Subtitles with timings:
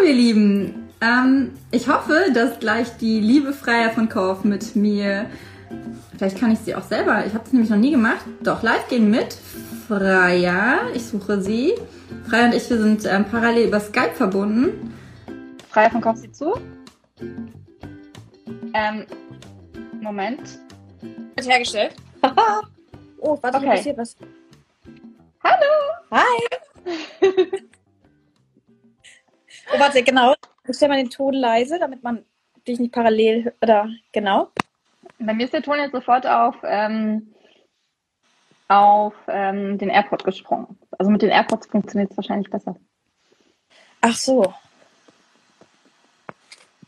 [0.00, 0.88] Hallo ihr Lieben.
[1.02, 5.26] Ähm, ich hoffe, dass gleich die liebe Freier von Kauf mit mir,
[6.16, 8.88] vielleicht kann ich sie auch selber, ich habe es nämlich noch nie gemacht, doch live
[8.88, 9.36] gehen mit
[9.86, 10.88] Freier.
[10.94, 11.74] Ich suche sie.
[12.26, 14.94] Freier und ich, wir sind ähm, parallel über Skype verbunden.
[15.68, 16.54] Freier von Kauf sie zu.
[18.72, 19.04] Ähm,
[20.00, 20.60] Moment.
[21.36, 21.94] Wird hergestellt.
[23.18, 23.66] oh, warte, Okay.
[23.66, 23.76] okay.
[23.76, 24.16] passiert was.
[25.44, 25.66] Hallo!
[26.10, 27.60] Hi!
[29.72, 30.34] oh, warte, genau.
[30.68, 32.24] Ich stelle mal den Ton leise, damit man
[32.66, 34.50] dich nicht parallel oder genau.
[35.18, 37.34] Bei mir ist der Ton jetzt sofort auf, ähm,
[38.68, 40.78] auf ähm, den AirPod gesprungen.
[40.98, 42.76] Also mit den AirPods funktioniert es wahrscheinlich besser.
[44.00, 44.54] Ach so.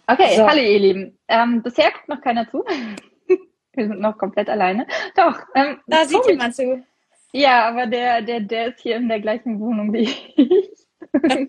[0.07, 0.46] Okay, So.
[0.46, 1.19] hallo ihr Lieben.
[1.29, 2.65] Ähm, bisher guckt noch keiner zu.
[3.74, 4.87] Wir sind noch komplett alleine.
[5.16, 6.85] Doch, ähm, Da sieht jemand zu.
[7.33, 10.01] Ja, aber der, der, der ist hier in der gleichen Wohnung wie
[10.37, 10.73] ich.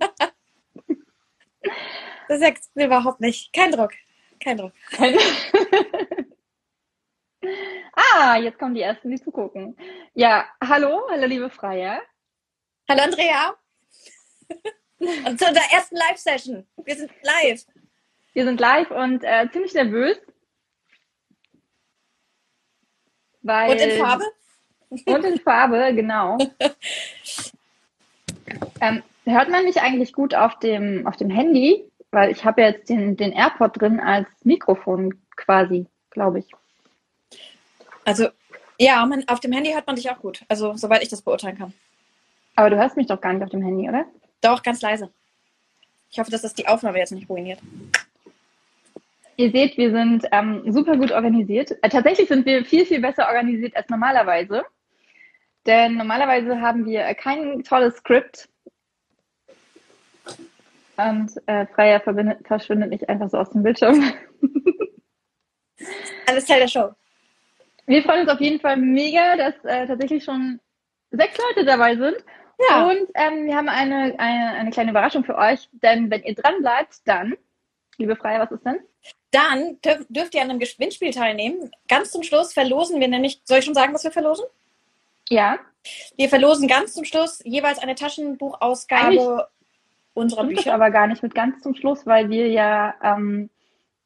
[2.27, 3.51] Das ist ja überhaupt nicht.
[3.53, 3.93] Kein Druck.
[4.39, 4.73] Kein Druck.
[7.93, 9.77] ah, jetzt kommen die ersten, die zugucken.
[10.13, 12.01] Ja, hallo, hallo liebe Freier.
[12.89, 13.55] Hallo Andrea.
[14.99, 16.67] Und zu unserer ersten Live-Session.
[16.77, 17.65] Wir sind live.
[18.33, 20.17] Wir sind live und äh, ziemlich nervös.
[23.41, 24.25] Weil, Und in Farbe?
[24.89, 26.37] Und in Farbe, genau.
[28.81, 31.89] ähm, hört man mich eigentlich gut auf dem, auf dem Handy?
[32.11, 36.51] Weil ich habe jetzt den, den AirPod drin als Mikrofon quasi, glaube ich.
[38.05, 38.27] Also,
[38.79, 40.43] ja, man, auf dem Handy hört man dich auch gut.
[40.47, 41.73] Also, soweit ich das beurteilen kann.
[42.55, 44.05] Aber du hörst mich doch gar nicht auf dem Handy, oder?
[44.41, 45.11] Doch, ganz leise.
[46.11, 47.59] Ich hoffe, dass das die Aufnahme jetzt nicht ruiniert.
[49.35, 51.71] Ihr seht, wir sind ähm, super gut organisiert.
[51.81, 54.63] Äh, tatsächlich sind wir viel, viel besser organisiert als normalerweise.
[55.65, 58.49] Denn normalerweise haben wir kein tolles Skript.
[60.97, 61.65] Und äh,
[61.99, 64.13] verbindet, verschwindet nicht einfach so aus dem Bildschirm.
[66.27, 66.91] Alles Teil der Show.
[67.85, 70.59] Wir freuen uns auf jeden Fall mega, dass äh, tatsächlich schon
[71.11, 72.17] sechs Leute dabei sind.
[72.69, 72.87] Ja.
[72.87, 75.67] Und ähm, wir haben eine, eine, eine kleine Überraschung für euch.
[75.71, 77.35] Denn wenn ihr dran bleibt, dann,
[77.97, 78.79] liebe Freier, was ist denn?
[79.31, 81.71] Dann dürf, dürft ihr an einem Gewinnspiel teilnehmen.
[81.87, 84.45] Ganz zum Schluss verlosen wir nämlich, soll ich schon sagen, was wir verlosen?
[85.29, 85.57] Ja,
[86.15, 89.47] Wir verlosen ganz zum Schluss jeweils eine Taschenbuchausgabe
[90.13, 90.73] unserer stimmt Bücher.
[90.73, 93.49] aber gar nicht mit ganz zum Schluss, weil wir ja ähm,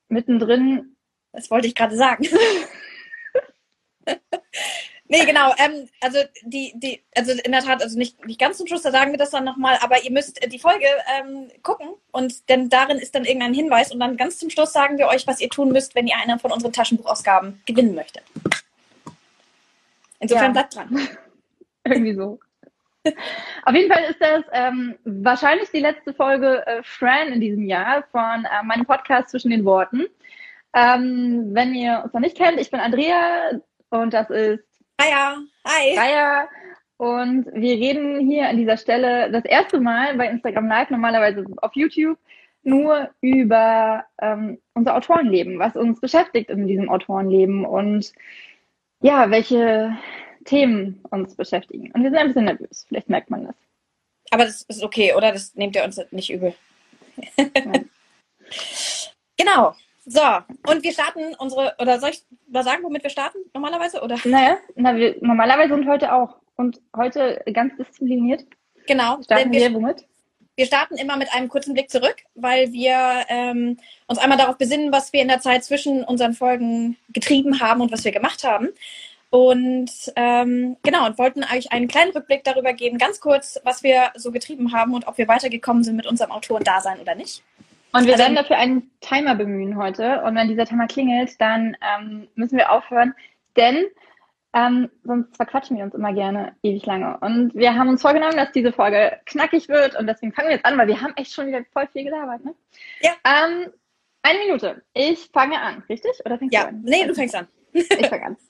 [0.10, 0.96] mittendrin
[1.32, 2.28] Das wollte ich gerade sagen.
[5.08, 5.54] nee, genau.
[5.58, 8.92] Ähm, also die, die, also in der Tat, also nicht, nicht ganz zum Schluss, da
[8.92, 10.86] sagen wir das dann nochmal, aber ihr müsst äh, die Folge
[11.20, 14.98] ähm, gucken und denn darin ist dann irgendein Hinweis und dann ganz zum Schluss sagen
[14.98, 18.24] wir euch, was ihr tun müsst, wenn ihr eine von unseren Taschenbuchausgaben gewinnen möchtet.
[20.20, 20.52] Insofern Ja.
[20.52, 21.10] bleibt dran.
[21.84, 22.40] Irgendwie so.
[23.66, 28.04] Auf jeden Fall ist das ähm, wahrscheinlich die letzte Folge äh, Fran in diesem Jahr
[28.12, 30.06] von äh, meinem Podcast zwischen den Worten.
[30.74, 33.60] Ähm, wenn ihr uns noch nicht kennt, ich bin Andrea
[33.90, 34.64] und das ist
[35.02, 35.38] ja.
[35.66, 35.98] Hi.
[35.98, 36.50] Raya.
[36.98, 41.72] Und wir reden hier an dieser Stelle das erste Mal bei Instagram Live, normalerweise auf
[41.76, 42.18] YouTube,
[42.64, 48.12] nur über ähm, unser Autorenleben, was uns beschäftigt in diesem Autorenleben und
[49.02, 49.96] ja, welche
[50.48, 51.92] Themen uns beschäftigen.
[51.92, 53.56] Und wir sind ein bisschen nervös, vielleicht merkt man das.
[54.32, 55.32] Aber das ist okay, oder?
[55.32, 56.54] Das nehmt ihr uns nicht übel.
[59.40, 59.76] Genau.
[60.06, 60.22] So,
[60.68, 64.02] und wir starten unsere, oder soll ich mal sagen, womit wir starten normalerweise?
[64.02, 64.18] Oder?
[64.24, 66.38] Naja, na, wir, normalerweise und heute auch.
[66.56, 68.44] Und heute ganz diszipliniert.
[68.88, 70.08] Genau, Starten wir, wir womit?
[70.56, 74.92] wir starten immer mit einem kurzen Blick zurück, weil wir ähm, uns einmal darauf besinnen,
[74.92, 78.70] was wir in der Zeit zwischen unseren Folgen getrieben haben und was wir gemacht haben.
[79.30, 84.12] Und ähm, genau, und wollten eigentlich einen kleinen Rückblick darüber geben, ganz kurz, was wir
[84.16, 87.44] so getrieben haben und ob wir weitergekommen sind mit unserem Autorendasein oder nicht.
[87.94, 90.22] Und wir Also- werden dafür einen Timer bemühen heute.
[90.24, 93.14] Und wenn dieser Timer klingelt, dann ähm, müssen wir aufhören,
[93.58, 93.86] denn
[94.54, 97.18] ähm, sonst verquatschen wir uns immer gerne ewig lange.
[97.20, 99.96] Und wir haben uns vorgenommen, dass diese Folge knackig wird.
[100.00, 102.44] Und deswegen fangen wir jetzt an, weil wir haben echt schon wieder voll viel gelabert.
[102.46, 102.56] Ne?
[103.02, 103.12] Ja.
[103.26, 103.72] Ähm,
[104.24, 104.84] eine Minute.
[104.94, 106.12] Ich fange an, richtig?
[106.26, 106.82] Oder fängst Ja, du an?
[106.86, 107.48] nee, du fängst an.
[107.74, 108.38] Ich fange an.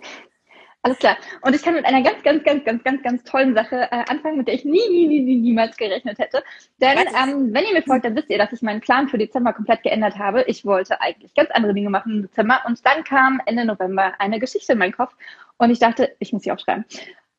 [0.84, 1.18] Alles klar.
[1.42, 4.38] Und ich kann mit einer ganz, ganz, ganz, ganz, ganz, ganz tollen Sache äh, anfangen,
[4.38, 6.44] mit der ich nie, nie, nie, nie, niemals gerechnet hätte.
[6.80, 9.54] Denn ähm, wenn ihr mir folgt, dann wisst ihr, dass ich meinen Plan für Dezember
[9.54, 10.44] komplett geändert habe.
[10.44, 14.40] Ich wollte eigentlich ganz andere Dinge machen im Dezember und dann kam Ende November eine
[14.40, 15.14] Geschichte in meinen Kopf
[15.58, 16.86] und ich dachte, ich muss sie aufschreiben.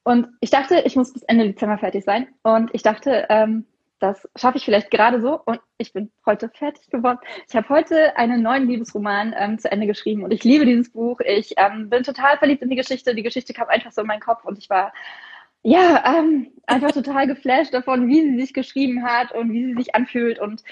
[0.03, 2.29] Und ich dachte, ich muss bis Ende Dezember fertig sein.
[2.43, 3.67] Und ich dachte, ähm,
[3.99, 5.41] das schaffe ich vielleicht gerade so.
[5.45, 7.19] Und ich bin heute fertig geworden.
[7.49, 11.21] Ich habe heute einen neuen Liebesroman ähm, zu Ende geschrieben und ich liebe dieses Buch.
[11.21, 13.15] Ich ähm, bin total verliebt in die Geschichte.
[13.15, 14.93] Die Geschichte kam einfach so in meinen Kopf und ich war
[15.63, 19.95] ja ähm, einfach total geflasht davon, wie sie sich geschrieben hat und wie sie sich
[19.95, 20.39] anfühlt.
[20.39, 20.63] Und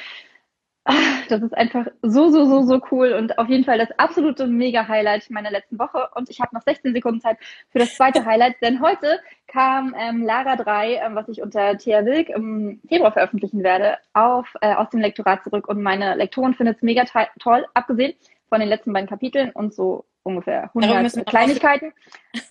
[1.29, 5.29] Das ist einfach so, so, so, so cool und auf jeden Fall das absolute Mega-Highlight
[5.31, 6.09] meiner letzten Woche.
[6.15, 7.39] Und ich habe noch 16 Sekunden Zeit
[7.71, 9.19] für das zweite Highlight, denn heute
[9.49, 14.47] kam ähm, Lara 3, ähm, was ich unter Thea Wilk im Februar veröffentlichen werde, auf,
[14.61, 15.69] äh, aus dem Lektorat zurück.
[15.69, 17.05] Und meine Lektorin findet es mega
[17.41, 18.15] toll, abgesehen
[18.49, 21.93] von den letzten beiden Kapiteln und so ungefähr 100 Kleinigkeiten.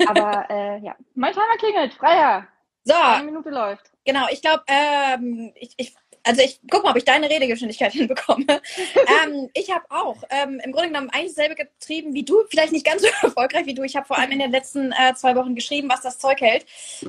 [0.07, 2.47] Aber äh, ja, mein Timer klingelt, freier.
[2.83, 2.93] So.
[2.93, 3.91] Eine Minute läuft.
[4.05, 5.95] Genau, ich glaube, ähm, ich, ich
[6.25, 8.45] also ich guck mal, ob ich deine Redegeschwindigkeit hinbekomme.
[8.47, 12.85] ähm, ich habe auch ähm, im Grunde genommen eigentlich dasselbe getrieben wie du, vielleicht nicht
[12.85, 13.83] ganz so erfolgreich wie du.
[13.83, 16.65] Ich habe vor allem in den letzten äh, zwei Wochen geschrieben, was das Zeug hält.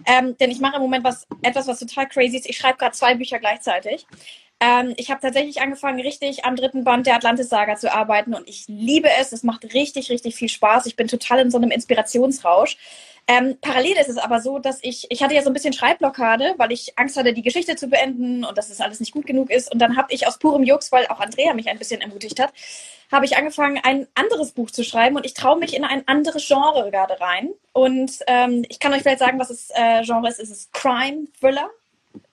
[0.07, 2.49] Ähm, denn ich mache im Moment was etwas, was total crazy ist.
[2.49, 4.07] Ich schreibe gerade zwei Bücher gleichzeitig.
[4.59, 8.65] Ähm, ich habe tatsächlich angefangen, richtig am dritten Band der Atlantis-Saga zu arbeiten und ich
[8.69, 9.33] liebe es.
[9.33, 10.87] Es macht richtig, richtig viel Spaß.
[10.87, 12.77] Ich bin total in so einem Inspirationsrausch.
[13.29, 16.55] Ähm, parallel ist es aber so, dass ich, ich hatte ja so ein bisschen Schreibblockade,
[16.59, 19.51] weil ich Angst hatte, die Geschichte zu beenden und dass es alles nicht gut genug
[19.51, 19.73] ist.
[19.73, 22.53] Und dann habe ich aus purem Jux, weil auch Andrea mich ein bisschen ermutigt hat,
[23.11, 26.47] habe ich angefangen, ein anderes Buch zu schreiben und ich traue mich in ein anderes
[26.47, 27.51] Genre gerade rein.
[27.73, 30.39] Und ähm, ich kann euch vielleicht sagen, was das äh, Genre ist.
[30.39, 31.69] Es ist Crime Thriller.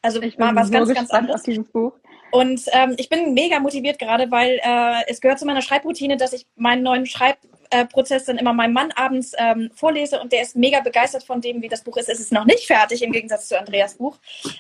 [0.02, 1.42] Also ich mal was so ganz, ganz anderes.
[1.42, 1.94] Auf dieses Buch.
[2.32, 6.34] Und ähm, ich bin mega motiviert gerade, weil äh, es gehört zu meiner Schreibroutine, dass
[6.34, 7.06] ich meinen neuen
[7.74, 11.62] Schreibprozess dann immer meinem Mann abends ähm, vorlese und der ist mega begeistert von dem,
[11.62, 12.10] wie das Buch ist.
[12.10, 14.18] Es ist noch nicht fertig im Gegensatz zu Andreas Buch,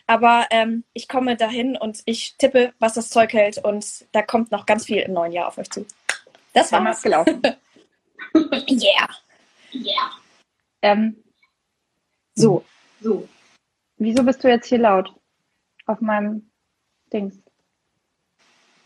[0.07, 4.51] aber ähm, ich komme dahin und ich tippe, was das Zeug hält und da kommt
[4.51, 5.85] noch ganz viel im neuen Jahr auf euch zu.
[6.53, 7.41] Das war mal gelaufen.
[8.33, 9.09] yeah.
[9.73, 10.11] Yeah.
[10.81, 11.23] Ähm,
[12.35, 12.63] so.
[13.01, 13.27] So.
[13.97, 15.13] Wieso bist du jetzt hier laut?
[15.85, 16.49] Auf meinem
[17.11, 17.42] Dings.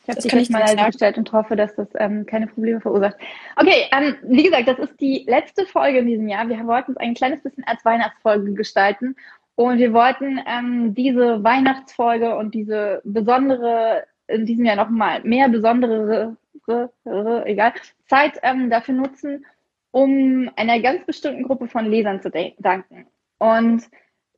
[0.08, 3.18] Ich habe dich nicht mal leise gestellt und hoffe, dass das ähm, keine Probleme verursacht.
[3.58, 6.48] Okay, ähm, wie gesagt, das ist die letzte Folge in diesem Jahr.
[6.48, 9.18] Wir wollten es ein kleines bisschen als Weihnachtsfolge gestalten.
[9.56, 16.38] Und wir wollten ähm, diese Weihnachtsfolge und diese besondere, in diesem Jahr nochmal mehr besondere,
[17.46, 17.74] egal,
[18.08, 19.46] Zeit ähm, dafür nutzen,
[19.92, 23.08] um einer ganz bestimmten Gruppe von Lesern zu danken.
[23.40, 23.84] Und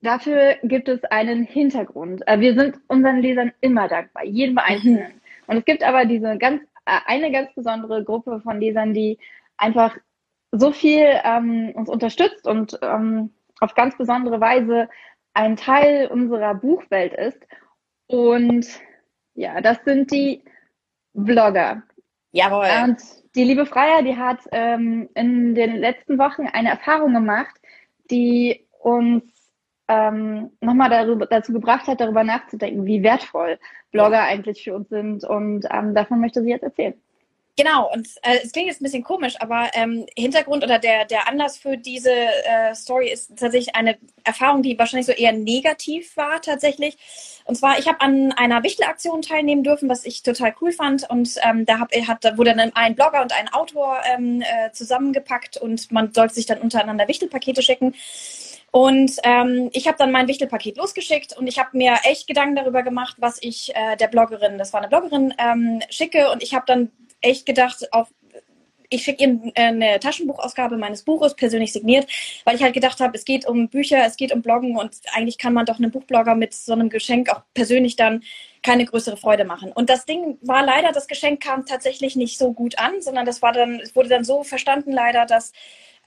[0.01, 2.27] dafür gibt es einen Hintergrund.
[2.27, 5.21] Äh, wir sind unseren Lesern immer dankbar, jedem Einzelnen.
[5.50, 9.18] Und es gibt aber diese ganz, äh, eine ganz besondere Gruppe von Lesern, die
[9.57, 9.98] einfach
[10.51, 14.90] so viel ähm, uns unterstützt und ähm, auf ganz besondere Weise
[15.34, 17.40] ein Teil unserer Buchwelt ist.
[18.06, 18.68] Und
[19.34, 20.44] ja, das sind die
[21.13, 21.81] Blogger.
[22.31, 22.68] Jawohl.
[22.84, 23.02] Und
[23.34, 27.56] die liebe Freier, die hat ähm, in den letzten Wochen eine Erfahrung gemacht,
[28.12, 29.24] die uns
[29.89, 33.59] ähm, nochmal darüber, dazu gebracht hat, darüber nachzudenken, wie wertvoll
[33.91, 35.24] Blogger eigentlich für uns sind.
[35.25, 36.94] Und ähm, davon möchte sie jetzt erzählen.
[37.59, 41.27] Genau, und äh, es klingt jetzt ein bisschen komisch, aber ähm, Hintergrund oder der, der
[41.27, 46.42] Anlass für diese äh, Story ist tatsächlich eine Erfahrung, die wahrscheinlich so eher negativ war
[46.42, 46.97] tatsächlich.
[47.44, 51.09] Und zwar, ich habe an einer Wichtelaktion teilnehmen dürfen, was ich total cool fand.
[51.09, 54.71] Und ähm, da, hab, hat, da wurde dann ein Blogger und ein Autor ähm, äh,
[54.71, 57.94] zusammengepackt und man sollte sich dann untereinander Wichtelpakete schicken.
[58.71, 62.83] Und ähm, ich habe dann mein Wichtelpaket losgeschickt und ich habe mir echt Gedanken darüber
[62.83, 66.31] gemacht, was ich äh, der Bloggerin, das war eine Bloggerin, ähm, schicke.
[66.31, 68.07] Und ich habe dann echt gedacht, auf,
[68.89, 72.07] ich schicke ihr eine Taschenbuchausgabe meines Buches persönlich signiert,
[72.44, 75.38] weil ich halt gedacht habe, es geht um Bücher, es geht um Bloggen und eigentlich
[75.38, 78.24] kann man doch einem Buchblogger mit so einem Geschenk auch persönlich dann
[78.63, 79.71] keine größere Freude machen.
[79.71, 83.42] Und das Ding war leider, das Geschenk kam tatsächlich nicht so gut an, sondern das
[83.42, 85.54] war dann, es wurde dann so verstanden leider, dass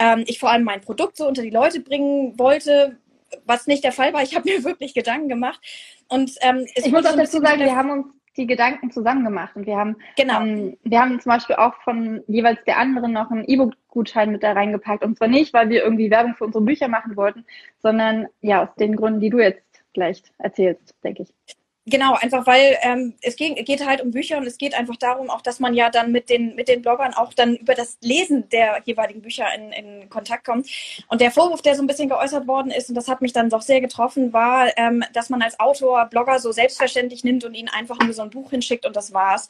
[0.02, 2.98] ähm, ich vor allem mein Produkt so unter die Leute bringen wollte,
[3.46, 4.22] was nicht der Fall war.
[4.22, 5.60] Ich habe mir wirklich Gedanken gemacht.
[6.08, 8.06] Und ähm, ich muss auch dazu sagen, wir haben uns
[8.36, 10.40] die Gedanken zusammen gemacht und wir haben genau.
[10.40, 14.52] Ähm, wir haben zum Beispiel auch von jeweils der anderen noch einen E-Book-Gutschein mit da
[14.52, 17.44] reingepackt und zwar nicht, weil wir irgendwie Werbung für unsere Bücher machen wollten,
[17.80, 21.56] sondern ja aus den Gründen, die du jetzt gleich erzählst, denke ich.
[21.86, 25.30] Genau, einfach weil ähm, es geht, geht halt um Bücher und es geht einfach darum,
[25.30, 28.48] auch dass man ja dann mit den, mit den Bloggern auch dann über das Lesen
[28.50, 30.70] der jeweiligen Bücher in, in Kontakt kommt.
[31.08, 33.50] Und der Vorwurf, der so ein bisschen geäußert worden ist, und das hat mich dann
[33.50, 37.68] doch sehr getroffen, war, ähm, dass man als Autor Blogger so selbstverständlich nimmt und ihnen
[37.68, 39.48] einfach nur so ein Buch hinschickt und das war's.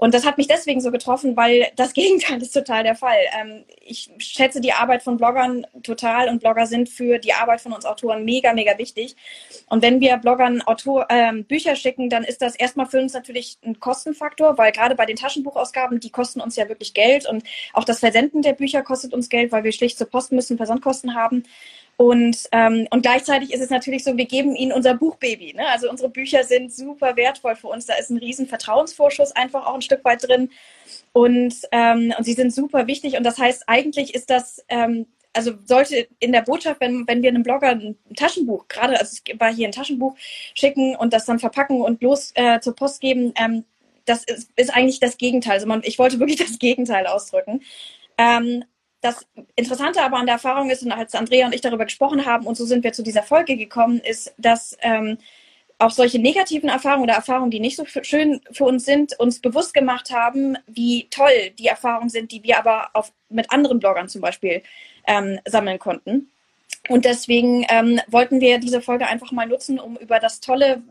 [0.00, 3.18] Und das hat mich deswegen so getroffen, weil das Gegenteil ist total der Fall.
[3.38, 7.74] Ähm, ich schätze die Arbeit von Bloggern total und Blogger sind für die Arbeit von
[7.74, 9.14] uns Autoren mega, mega wichtig.
[9.68, 13.58] Und wenn wir Bloggern Autor, ähm, Bücher schicken, dann ist das erstmal für uns natürlich
[13.62, 17.84] ein Kostenfaktor, weil gerade bei den Taschenbuchausgaben, die kosten uns ja wirklich Geld und auch
[17.84, 21.44] das Versenden der Bücher kostet uns Geld, weil wir schlicht zur Post müssen, Versandkosten haben.
[21.96, 25.52] Und, ähm, und gleichzeitig ist es natürlich so, wir geben ihnen unser Buchbaby.
[25.54, 25.68] Ne?
[25.68, 27.86] Also unsere Bücher sind super wertvoll für uns.
[27.86, 30.50] Da ist ein riesen Vertrauensvorschuss einfach auch ein Stück weit drin.
[31.12, 33.18] Und, ähm, und sie sind super wichtig.
[33.18, 37.28] Und das heißt, eigentlich ist das, ähm, also sollte in der Botschaft, wenn, wenn wir
[37.28, 40.16] einem Blogger ein Taschenbuch, gerade, also es war hier ein Taschenbuch,
[40.54, 43.64] schicken und das dann verpacken und los äh, zur Post geben, ähm,
[44.06, 45.54] das ist, ist eigentlich das Gegenteil.
[45.54, 47.62] Also man, ich wollte wirklich das Gegenteil ausdrücken.
[48.18, 48.64] Ähm,
[49.00, 49.26] das
[49.56, 52.56] Interessante aber an der Erfahrung ist, und als Andrea und ich darüber gesprochen haben, und
[52.56, 55.18] so sind wir zu dieser Folge gekommen, ist, dass ähm,
[55.78, 59.72] auch solche negativen Erfahrungen oder Erfahrungen, die nicht so schön für uns sind, uns bewusst
[59.72, 64.20] gemacht haben, wie toll die Erfahrungen sind, die wir aber auf, mit anderen Bloggern zum
[64.20, 64.62] Beispiel
[65.06, 66.30] ähm, sammeln konnten.
[66.88, 70.82] Und deswegen ähm, wollten wir diese Folge einfach mal nutzen, um über das tolle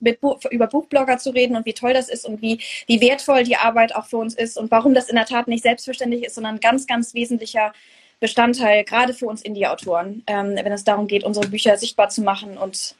[0.00, 0.18] mit,
[0.50, 3.94] über Buchblogger zu reden und wie toll das ist und wie, wie wertvoll die Arbeit
[3.94, 6.86] auch für uns ist und warum das in der Tat nicht selbstverständlich ist, sondern ganz,
[6.86, 7.72] ganz wesentlicher
[8.18, 12.56] Bestandteil, gerade für uns Indie-Autoren, ähm, wenn es darum geht, unsere Bücher sichtbar zu machen
[12.56, 12.94] und,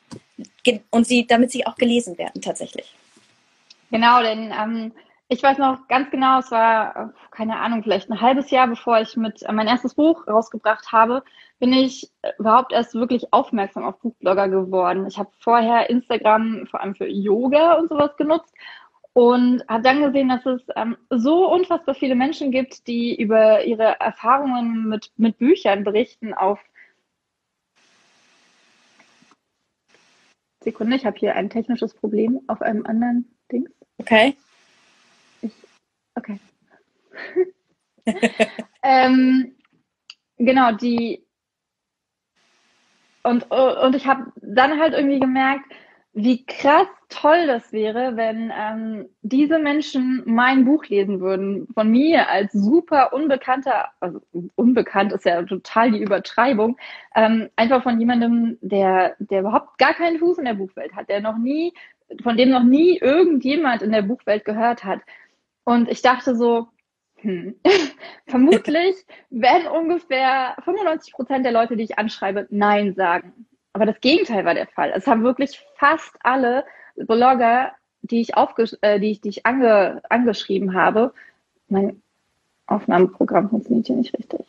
[0.90, 2.94] und sie, damit sie auch gelesen werden tatsächlich.
[3.90, 4.92] Genau, denn ähm,
[5.28, 9.16] ich weiß noch ganz genau, es war, keine Ahnung, vielleicht ein halbes Jahr, bevor ich
[9.16, 11.24] mit äh, mein erstes Buch rausgebracht habe,
[11.58, 15.06] bin ich äh, überhaupt erst wirklich aufmerksam auf Buchblogger geworden.
[15.06, 18.54] Ich habe vorher Instagram vor allem für Yoga und sowas genutzt
[19.14, 23.98] und habe dann gesehen, dass es ähm, so unfassbar viele Menschen gibt, die über ihre
[23.98, 26.60] Erfahrungen mit, mit Büchern berichten auf
[30.60, 33.68] Sekunde, ich habe hier ein technisches Problem auf einem anderen Ding.
[33.98, 34.36] Okay.
[36.16, 36.40] Okay.
[38.82, 39.54] ähm,
[40.38, 41.26] genau, die
[43.26, 45.64] und, und ich habe dann halt irgendwie gemerkt,
[46.12, 51.66] wie krass toll das wäre, wenn ähm, diese Menschen mein Buch lesen würden.
[51.74, 54.22] Von mir als super unbekannter, also
[54.54, 56.78] unbekannt ist ja total die Übertreibung,
[57.14, 61.20] ähm, einfach von jemandem, der, der überhaupt gar keinen Fuß in der Buchwelt hat, der
[61.20, 61.74] noch nie,
[62.22, 65.00] von dem noch nie irgendjemand in der Buchwelt gehört hat.
[65.66, 66.68] Und ich dachte so,
[67.16, 67.56] hm.
[68.26, 68.94] Vermutlich
[69.30, 73.46] werden ungefähr 95 Prozent der Leute, die ich anschreibe, Nein sagen.
[73.72, 74.92] Aber das Gegenteil war der Fall.
[74.94, 80.02] Es haben wirklich fast alle Blogger, die ich, aufges äh, die ich, die ich ange
[80.08, 81.12] angeschrieben habe,
[81.68, 82.00] mein
[82.66, 84.46] Aufnahmeprogramm funktioniert hier nicht richtig,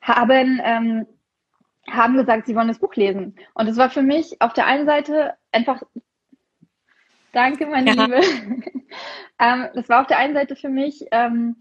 [0.00, 1.06] haben, ähm,
[1.88, 3.36] haben gesagt, sie wollen das Buch lesen.
[3.54, 5.82] Und es war für mich auf der einen Seite einfach
[7.36, 8.06] Danke, meine ja.
[8.06, 8.16] Liebe.
[9.38, 11.56] ähm, das war auf der einen Seite für mich ähm,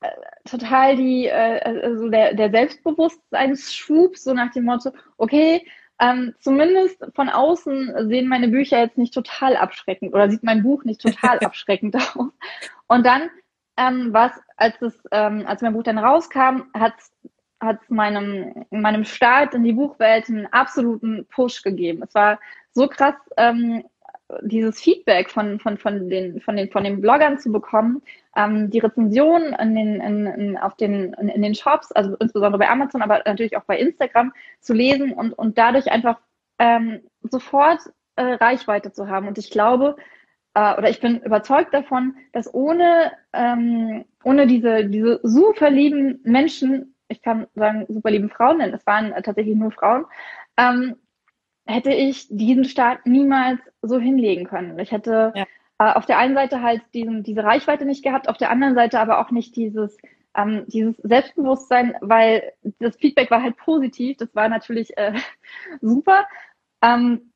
[0.00, 0.08] äh,
[0.48, 5.66] total die, äh, also der, der Selbstbewusstseinsschub, so nach dem Motto, okay,
[6.00, 10.82] ähm, zumindest von außen sehen meine Bücher jetzt nicht total abschreckend oder sieht mein Buch
[10.84, 12.32] nicht total abschreckend aus.
[12.86, 13.28] Und dann
[13.76, 16.94] ähm, was, als es, ähm, als mein Buch dann rauskam, hat
[17.60, 22.02] hat meinem meinem Start in die Buchwelt einen absoluten Push gegeben.
[22.02, 22.40] Es war
[22.72, 23.84] so krass, ähm,
[24.42, 28.02] dieses Feedback von, von, von, den, von, den, von den Bloggern zu bekommen,
[28.36, 32.58] ähm, die Rezensionen in den, in, in, auf den, in, in, den Shops, also insbesondere
[32.58, 36.18] bei Amazon, aber natürlich auch bei Instagram zu lesen und, und dadurch einfach
[36.58, 37.80] ähm, sofort
[38.16, 39.28] äh, Reichweite zu haben.
[39.28, 39.96] Und ich glaube,
[40.54, 46.94] äh, oder ich bin überzeugt davon, dass ohne, ähm, ohne diese, diese super lieben Menschen,
[47.08, 50.04] ich kann sagen super lieben Frauen, denn es waren tatsächlich nur Frauen,
[50.56, 50.96] ähm,
[51.66, 54.78] hätte ich diesen Start niemals so hinlegen können.
[54.78, 55.46] Ich hätte ja.
[55.78, 58.98] äh, auf der einen Seite halt diesen, diese Reichweite nicht gehabt, auf der anderen Seite
[58.98, 59.96] aber auch nicht dieses,
[60.34, 64.16] ähm, dieses Selbstbewusstsein, weil das Feedback war halt positiv.
[64.16, 65.14] Das war natürlich äh,
[65.80, 66.26] super.
[66.82, 67.32] Ähm,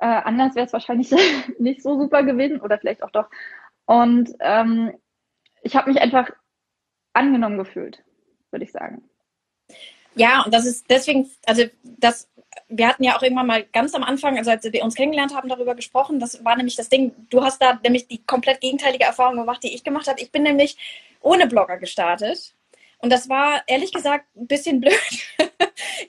[0.00, 1.10] äh, anders wäre es wahrscheinlich
[1.58, 3.28] nicht so super gewesen oder vielleicht auch doch.
[3.84, 4.92] Und ähm,
[5.62, 6.30] ich habe mich einfach
[7.12, 8.04] angenommen gefühlt,
[8.50, 9.02] würde ich sagen.
[10.14, 12.28] Ja, und das ist deswegen, also das
[12.68, 15.48] wir hatten ja auch irgendwann mal ganz am Anfang, also als wir uns kennengelernt haben,
[15.48, 16.20] darüber gesprochen.
[16.20, 19.74] Das war nämlich das Ding, du hast da nämlich die komplett gegenteilige Erfahrung gemacht, die
[19.74, 20.20] ich gemacht habe.
[20.20, 20.76] Ich bin nämlich
[21.20, 22.54] ohne Blogger gestartet.
[23.00, 24.94] Und das war ehrlich gesagt ein bisschen blöd.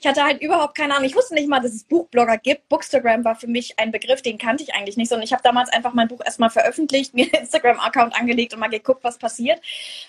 [0.00, 1.06] ich hatte halt überhaupt keine Ahnung.
[1.06, 2.68] Ich wusste nicht mal, dass es Buchblogger gibt.
[2.68, 5.70] Bookstagram war für mich ein Begriff, den kannte ich eigentlich nicht, sondern ich habe damals
[5.70, 9.60] einfach mein Buch erstmal veröffentlicht, mir einen Instagram-Account angelegt und mal geguckt, was passiert.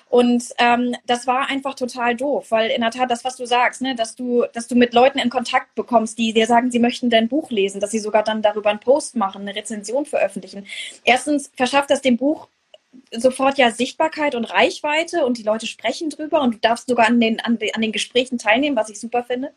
[0.09, 3.81] Und ähm, das war einfach total doof, weil in der Tat das, was du sagst,
[3.81, 7.09] ne, dass du, dass du mit Leuten in Kontakt bekommst, die dir sagen, sie möchten
[7.09, 10.65] dein Buch lesen, dass sie sogar dann darüber einen Post machen, eine Rezension veröffentlichen.
[11.03, 12.47] Erstens verschafft das dem Buch
[13.11, 17.19] sofort ja Sichtbarkeit und Reichweite und die Leute sprechen drüber und du darfst sogar an
[17.19, 19.51] den, an den, an den Gesprächen teilnehmen, was ich super finde.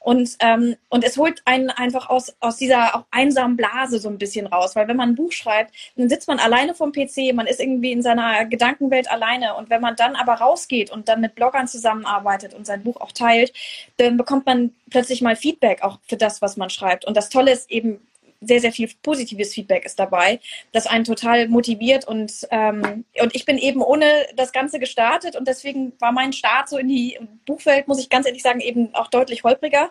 [0.00, 4.18] Und, ähm, und es holt einen einfach aus, aus dieser auch einsamen Blase so ein
[4.18, 7.46] bisschen raus, weil wenn man ein Buch schreibt, dann sitzt man alleine vom PC, man
[7.46, 11.36] ist irgendwie in seiner Gedankenwelt alleine und wenn man dann aber rausgeht und dann mit
[11.36, 13.52] Bloggern zusammenarbeitet und sein Buch auch teilt,
[13.96, 17.04] dann bekommt man plötzlich mal Feedback auch für das, was man schreibt.
[17.04, 18.00] Und das Tolle ist eben,
[18.42, 20.40] sehr, sehr viel positives Feedback ist dabei,
[20.72, 24.06] das einen total motiviert und, ähm, und ich bin eben ohne
[24.36, 28.26] das Ganze gestartet und deswegen war mein Start so in die Buchwelt, muss ich ganz
[28.26, 29.90] ehrlich sagen, eben auch deutlich holpriger.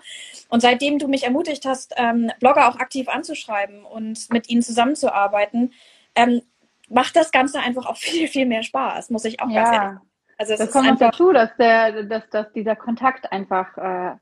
[0.50, 5.74] Und seitdem du mich ermutigt hast, ähm, Blogger auch aktiv anzuschreiben und mit ihnen zusammenzuarbeiten,
[6.16, 6.42] ähm,
[6.90, 9.64] macht das Ganze einfach auch viel, viel mehr Spaß, muss ich auch ja.
[9.64, 10.00] ganz ehrlich
[10.42, 14.16] also das kommt dazu, dass der, dass, dass dieser Kontakt einfach äh,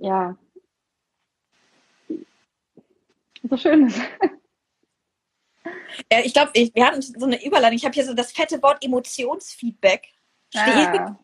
[0.00, 0.36] ja
[3.48, 4.00] so schön ist.
[6.10, 7.76] Ja, ich glaube, wir hatten so eine Überleitung.
[7.76, 10.08] Ich habe hier so das fette Wort Emotionsfeedback
[10.50, 10.98] stehen.
[10.98, 11.18] Ah.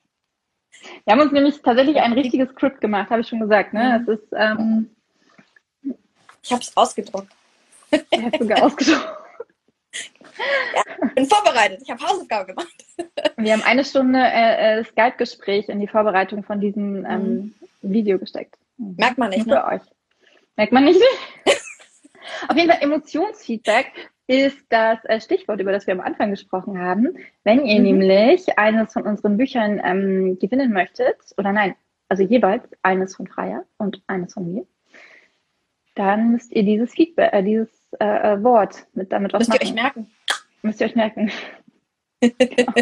[1.05, 3.73] Wir haben uns nämlich tatsächlich ein richtiges Skript gemacht, habe ich schon gesagt.
[3.73, 3.99] Ne?
[3.99, 4.09] Mhm.
[4.09, 4.91] Es ist, ähm,
[6.43, 7.33] ich habe es ausgedruckt.
[8.13, 9.21] Ich habe sogar ausgedruckt.
[10.75, 11.81] Ja, bin vorbereitet.
[11.83, 12.85] Ich habe Hausaufgaben gemacht.
[13.37, 17.55] Wir haben eine Stunde äh, äh, Skype-Gespräch in die Vorbereitung von diesem ähm, mhm.
[17.83, 18.57] Video gesteckt.
[18.77, 19.45] Merkt man nicht.
[19.45, 19.63] Nur ne?
[19.63, 19.83] für euch.
[20.57, 21.01] Merkt man nicht?
[22.49, 27.17] Auf jeden Fall Emotionsfeedback ist das äh, Stichwort, über das wir am Anfang gesprochen haben.
[27.43, 27.99] Wenn ihr mhm.
[27.99, 31.75] nämlich eines von unseren Büchern ähm, gewinnen möchtet, oder nein,
[32.09, 34.67] also jeweils eines von Freier und eines von mir,
[35.95, 37.69] dann müsst ihr dieses Feedback, äh, dieses
[37.99, 39.63] äh, äh Wort mit damit was Müsst machen.
[39.63, 40.11] ihr euch merken.
[40.63, 41.33] Müsst ihr euch merken.
[42.21, 42.73] genau.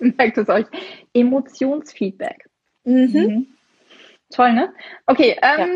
[0.00, 0.66] Merkt es euch.
[1.12, 2.48] Emotionsfeedback.
[2.84, 3.10] Mhm.
[3.12, 3.46] Mhm.
[4.30, 4.72] Toll, ne?
[5.06, 5.66] Okay, ähm, ja.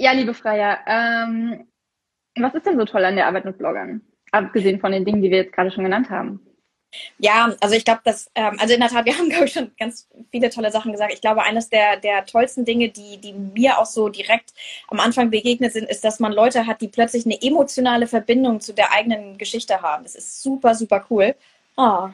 [0.00, 1.66] Ja liebe Freier, ähm,
[2.36, 4.00] was ist denn so toll an der Arbeit mit Bloggern?
[4.32, 6.40] Abgesehen von den Dingen, die wir jetzt gerade schon genannt haben.
[7.18, 9.72] Ja, also ich glaube, dass, ähm, also in der Tat, wir haben, glaube ich, schon
[9.78, 11.12] ganz viele tolle Sachen gesagt.
[11.12, 14.52] Ich glaube, eines der, der tollsten Dinge, die, die mir auch so direkt
[14.88, 18.72] am Anfang begegnet sind, ist, dass man Leute hat, die plötzlich eine emotionale Verbindung zu
[18.72, 20.02] der eigenen Geschichte haben.
[20.02, 21.34] Das ist super, super cool.
[21.76, 22.08] Oh.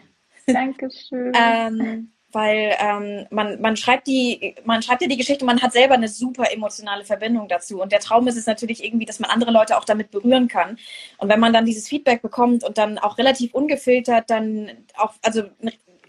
[0.46, 1.32] Dankeschön.
[1.34, 5.94] ähm, weil ähm, man, man schreibt die, man schreibt ja die Geschichte, man hat selber
[5.94, 7.80] eine super emotionale Verbindung dazu.
[7.80, 10.78] Und der Traum ist es natürlich irgendwie, dass man andere Leute auch damit berühren kann.
[11.18, 15.44] Und wenn man dann dieses Feedback bekommt und dann auch relativ ungefiltert dann auch, also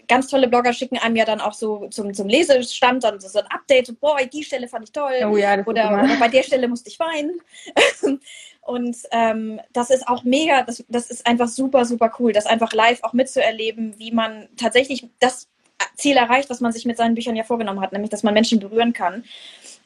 [0.08, 3.46] ganz tolle Blogger schicken einem ja dann auch so zum, zum Lesestand dann so ein
[3.46, 5.14] Update, boah, die Stelle fand ich toll.
[5.24, 7.40] Oh ja, oder, oder bei der Stelle musste ich weinen.
[8.62, 12.72] Und ähm, das ist auch mega, das, das ist einfach super, super cool, das einfach
[12.72, 15.48] live auch mitzuerleben, wie man tatsächlich das
[15.94, 18.60] Ziel erreicht, was man sich mit seinen Büchern ja vorgenommen hat, nämlich dass man Menschen
[18.60, 19.24] berühren kann.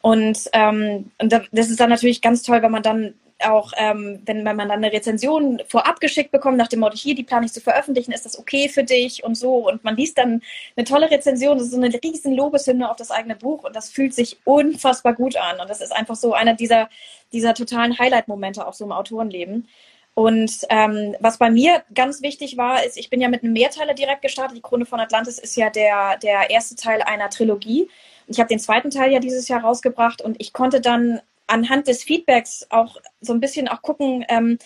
[0.01, 4.45] Und, ähm, und das ist dann natürlich ganz toll, wenn man dann auch, ähm, wenn,
[4.45, 7.53] wenn man dann eine Rezension vorab geschickt bekommt, nach dem Motto, hier, die plane ich
[7.53, 9.69] zu veröffentlichen, ist das okay für dich und so.
[9.69, 10.43] Und man liest dann
[10.77, 13.91] eine tolle Rezension, das ist so eine riesen Lobeshymne auf das eigene Buch und das
[13.91, 15.61] fühlt sich unfassbar gut an.
[15.61, 16.89] Und das ist einfach so einer dieser,
[17.33, 19.69] dieser totalen Highlight-Momente auch so im Autorenleben.
[20.15, 23.95] Und ähm, was bei mir ganz wichtig war, ist, ich bin ja mit einem Mehrteiler
[23.95, 24.57] direkt gestartet.
[24.57, 27.89] Die Krone von Atlantis ist ja der, der erste Teil einer Trilogie.
[28.27, 32.05] Ich habe den zweiten Teil ja dieses Jahr rausgebracht und ich konnte dann anhand des
[32.05, 34.59] Feedbacks auch so ein bisschen auch gucken, ähm,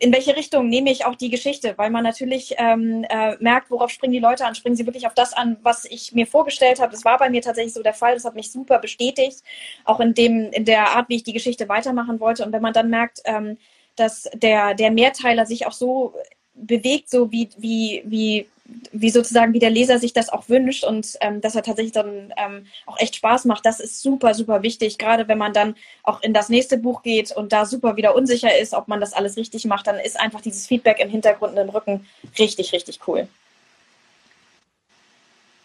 [0.00, 3.90] in welche Richtung nehme ich auch die Geschichte, weil man natürlich ähm, äh, merkt, worauf
[3.90, 6.92] springen die Leute an, springen sie wirklich auf das an, was ich mir vorgestellt habe.
[6.92, 9.42] Das war bei mir tatsächlich so der Fall, das hat mich super bestätigt,
[9.84, 12.44] auch in dem, in der Art, wie ich die Geschichte weitermachen wollte.
[12.44, 13.58] Und wenn man dann merkt, ähm,
[13.98, 16.14] dass der, der Mehrteiler sich auch so
[16.54, 18.46] bewegt, so wie, wie, wie,
[18.92, 22.32] wie sozusagen, wie der Leser sich das auch wünscht und ähm, dass er tatsächlich dann
[22.36, 23.64] ähm, auch echt Spaß macht.
[23.64, 24.98] Das ist super, super wichtig.
[24.98, 28.58] Gerade wenn man dann auch in das nächste Buch geht und da super wieder unsicher
[28.58, 31.58] ist, ob man das alles richtig macht, dann ist einfach dieses Feedback im Hintergrund und
[31.58, 32.06] im Rücken
[32.38, 33.28] richtig, richtig cool.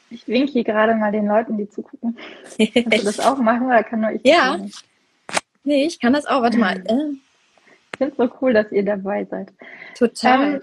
[0.09, 2.17] Ich winke hier gerade mal den Leuten, die zugucken.
[2.57, 4.21] Kannst du das auch machen oder kann nur ich?
[4.23, 4.59] Ja.
[5.63, 6.41] Nee, ich kann das auch.
[6.41, 6.83] Warte mal.
[8.07, 9.51] Ich finde es so cool, dass ihr dabei seid.
[9.97, 10.55] Total.
[10.55, 10.61] Ähm,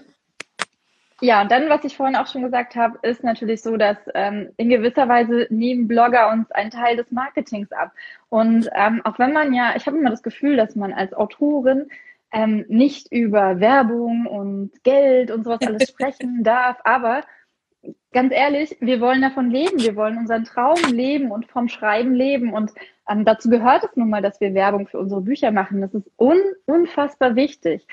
[1.21, 4.49] ja, und dann, was ich vorhin auch schon gesagt habe, ist natürlich so, dass ähm,
[4.57, 7.91] in gewisser Weise nehmen Blogger uns einen Teil des Marketings ab.
[8.29, 11.89] Und ähm, auch wenn man ja, ich habe immer das Gefühl, dass man als Autorin
[12.31, 17.21] ähm, nicht über Werbung und Geld und sowas alles sprechen darf, aber
[18.11, 22.53] ganz ehrlich, wir wollen davon leben, wir wollen unseren Traum leben und vom Schreiben leben.
[22.53, 22.71] Und
[23.09, 25.81] ähm, dazu gehört es nun mal, dass wir Werbung für unsere Bücher machen.
[25.81, 27.87] Das ist un unfassbar wichtig,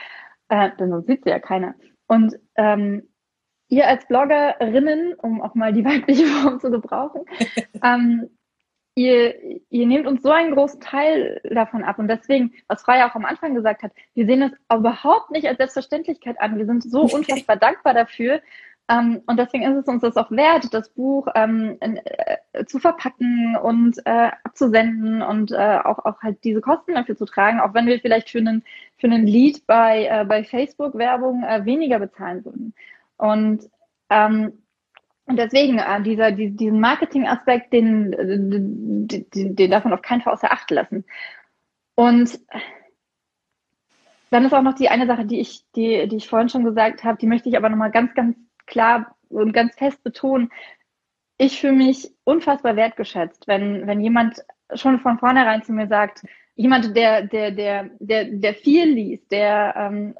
[0.48, 1.74] äh, denn sonst sieht sie ja keiner.
[2.06, 3.08] Und ähm,
[3.68, 7.22] ihr als Bloggerinnen, um auch mal die weibliche Form zu gebrauchen,
[7.84, 8.28] ähm,
[8.98, 12.00] ihr, ihr nehmt uns so einen großen Teil davon ab.
[12.00, 15.58] Und deswegen, was Freya auch am Anfang gesagt hat, wir sehen es überhaupt nicht als
[15.58, 16.58] Selbstverständlichkeit an.
[16.58, 18.40] Wir sind so unfassbar dankbar dafür,
[18.90, 22.78] ähm, und deswegen ist es uns das auch wert, das Buch ähm, in, äh, zu
[22.78, 27.74] verpacken und äh, abzusenden und äh, auch, auch halt diese Kosten dafür zu tragen, auch
[27.74, 28.64] wenn wir vielleicht für einen,
[28.96, 32.74] für einen Lead bei, äh, bei Facebook-Werbung äh, weniger bezahlen würden.
[33.18, 33.68] Und,
[34.08, 34.52] ähm,
[35.26, 40.32] und deswegen, äh, dieser, die, diesen Marketing-Aspekt, den, den, den, darf man auf keinen Fall
[40.32, 41.04] außer Acht lassen.
[41.94, 42.40] Und
[44.30, 47.04] dann ist auch noch die eine Sache, die ich, die, die ich vorhin schon gesagt
[47.04, 48.36] habe, die möchte ich aber nochmal ganz, ganz
[48.68, 50.50] klar und ganz fest betonen.
[51.38, 54.42] Ich fühle mich unfassbar wertgeschätzt, wenn, wenn jemand
[54.74, 56.22] schon von vornherein zu mir sagt,
[56.58, 60.14] jemand, der, der, der, der, der viel liest, der ähm,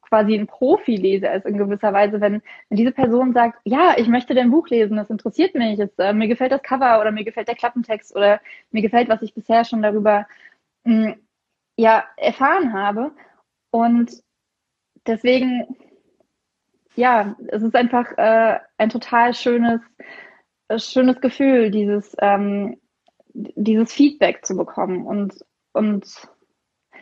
[0.00, 4.34] quasi ein Profileser ist in gewisser Weise, wenn, wenn diese Person sagt, ja, ich möchte
[4.34, 7.48] dein Buch lesen, das interessiert mich, jetzt, äh, mir gefällt das Cover oder mir gefällt
[7.48, 10.26] der Klappentext oder mir gefällt, was ich bisher schon darüber
[10.84, 11.14] mh, hm,
[11.76, 13.12] ja, erfahren habe.
[13.70, 14.22] Und
[15.06, 15.76] deswegen,
[16.96, 19.80] ja, es ist einfach äh, ein total schönes,
[20.68, 22.80] äh, schönes Gefühl, dieses, ähm,
[23.34, 25.06] dieses Feedback zu bekommen.
[25.06, 25.34] Und,
[25.72, 26.04] und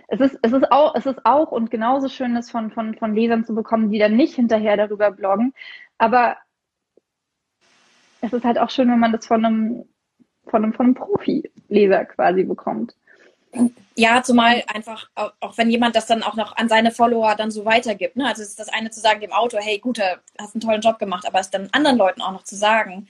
[0.09, 3.15] es ist, es ist auch, es ist auch und genauso schön, es von, von, von
[3.15, 5.53] Lesern zu bekommen, die dann nicht hinterher darüber bloggen.
[5.99, 6.37] Aber
[8.21, 9.85] es ist halt auch schön, wenn man das von einem,
[10.47, 12.95] von einem, von einem Profi-Leser quasi bekommt.
[13.95, 17.67] Ja, zumal einfach, auch wenn jemand das dann auch noch an seine Follower dann so
[17.67, 18.17] weitergibt.
[18.17, 18.27] Ne?
[18.27, 20.81] Also es ist das eine zu sagen dem Autor, hey, gut, du hast einen tollen
[20.81, 23.09] Job gemacht, aber es dann anderen Leuten auch noch zu sagen,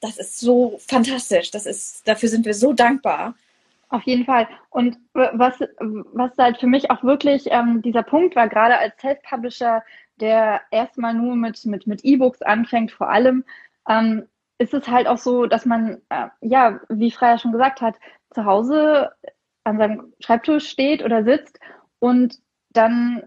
[0.00, 1.50] das ist so fantastisch.
[1.50, 3.34] Das ist, dafür sind wir so dankbar.
[3.90, 4.48] Auf jeden Fall.
[4.70, 9.82] Und was, was halt für mich auch wirklich ähm, dieser Punkt war, gerade als Self-Publisher,
[10.20, 13.44] der erstmal nur mit, mit, mit E-Books anfängt, vor allem,
[13.88, 14.26] ähm,
[14.58, 17.96] ist es halt auch so, dass man, äh, ja, wie Freya schon gesagt hat,
[18.32, 19.10] zu Hause
[19.64, 21.58] an seinem Schreibtisch steht oder sitzt
[21.98, 22.38] und
[22.70, 23.24] dann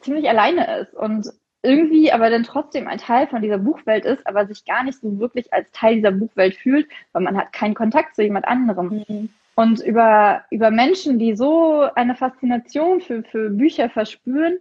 [0.00, 1.28] ziemlich alleine ist und
[1.62, 5.18] irgendwie aber dann trotzdem ein Teil von dieser Buchwelt ist, aber sich gar nicht so
[5.18, 9.04] wirklich als Teil dieser Buchwelt fühlt, weil man hat keinen Kontakt zu jemand anderem.
[9.08, 9.30] Mhm.
[9.56, 14.58] Und über, über Menschen, die so eine Faszination für, für Bücher verspüren,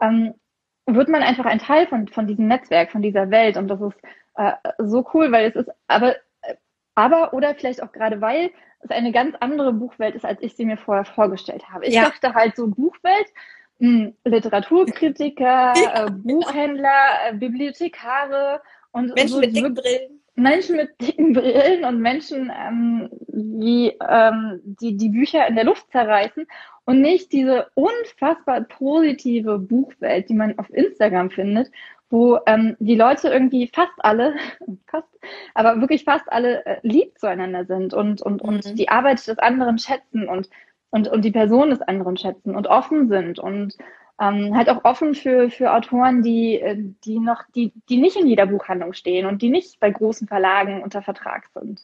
[0.00, 0.32] ähm,
[0.86, 3.58] wird man einfach ein Teil von, von diesem Netzwerk, von dieser Welt.
[3.58, 3.98] Und das ist
[4.36, 6.16] äh, so cool, weil es ist, aber,
[6.94, 10.64] aber oder vielleicht auch gerade weil es eine ganz andere Buchwelt ist, als ich sie
[10.64, 11.86] mir vorher vorgestellt habe.
[11.86, 12.04] Ich ja.
[12.04, 13.26] dachte halt so Buchwelt,
[13.78, 16.06] mh, hm, Literaturkritiker, ja.
[16.06, 18.60] äh, Buchhändler, äh, Bibliothekare
[18.92, 20.20] und Menschen so, mit dicken Brillen.
[20.34, 25.90] Menschen mit dicken Brillen und Menschen, ähm, die, ähm, die die Bücher in der Luft
[25.90, 26.46] zerreißen
[26.84, 31.70] und nicht diese unfassbar positive Buchwelt, die man auf Instagram findet,
[32.10, 34.34] wo ähm, die Leute irgendwie fast alle,
[34.86, 35.08] fast,
[35.54, 38.48] aber wirklich fast alle äh, lieb zueinander sind und, und, mhm.
[38.48, 40.48] und die Arbeit des anderen schätzen und,
[40.90, 43.76] und, und die Person des anderen schätzen und offen sind und
[44.20, 48.26] ähm, halt auch offen für, für Autoren, die, äh, die noch, die, die nicht in
[48.26, 51.82] jeder Buchhandlung stehen und die nicht bei großen Verlagen unter Vertrag sind.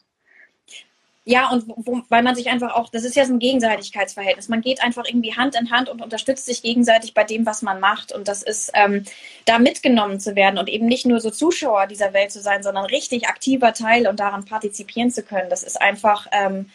[1.27, 4.47] Ja, und wo, weil man sich einfach auch, das ist ja so ein Gegenseitigkeitsverhältnis.
[4.47, 7.79] Man geht einfach irgendwie Hand in Hand und unterstützt sich gegenseitig bei dem, was man
[7.79, 8.11] macht.
[8.11, 9.03] Und das ist, ähm,
[9.45, 12.85] da mitgenommen zu werden und eben nicht nur so Zuschauer dieser Welt zu sein, sondern
[12.85, 15.49] richtig aktiver Teil und daran partizipieren zu können.
[15.49, 16.69] Das ist einfach, ähm,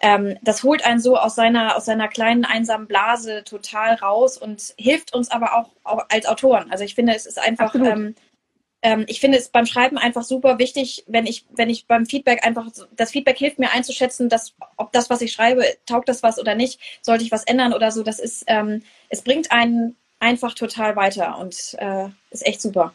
[0.00, 4.74] ähm, das holt einen so aus seiner, aus seiner kleinen einsamen Blase total raus und
[4.78, 6.70] hilft uns aber auch, auch als Autoren.
[6.70, 8.14] Also ich finde, es ist einfach, ähm,
[8.82, 12.46] ähm, ich finde es beim Schreiben einfach super wichtig, wenn ich, wenn ich beim Feedback
[12.46, 16.38] einfach, das Feedback hilft mir einzuschätzen, dass, ob das, was ich schreibe, taugt das was
[16.38, 18.02] oder nicht, sollte ich was ändern oder so.
[18.02, 22.94] Das ist, ähm, es bringt einen einfach total weiter und äh, ist echt super.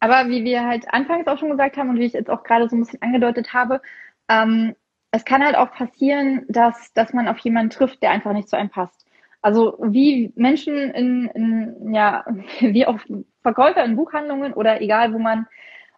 [0.00, 2.68] Aber wie wir halt anfangs auch schon gesagt haben und wie ich jetzt auch gerade
[2.68, 3.82] so ein bisschen angedeutet habe,
[4.28, 4.74] ähm,
[5.12, 8.56] es kann halt auch passieren, dass, dass man auf jemanden trifft, der einfach nicht zu
[8.56, 9.04] einem passt.
[9.42, 12.24] Also wie Menschen in, in ja,
[12.60, 12.98] wie auch
[13.42, 15.46] Verkäufer in Buchhandlungen oder egal, wo man,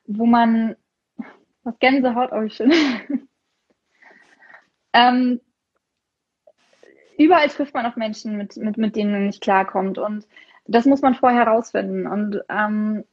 [0.06, 0.76] wo man,
[1.62, 2.72] was Gänsehaut euch schön.
[4.92, 5.40] ähm,
[7.18, 9.98] überall trifft man auf Menschen, mit, mit, mit denen man nicht klarkommt.
[9.98, 10.26] Und
[10.66, 12.06] das muss man vorher herausfinden.
[12.06, 13.04] Und ähm,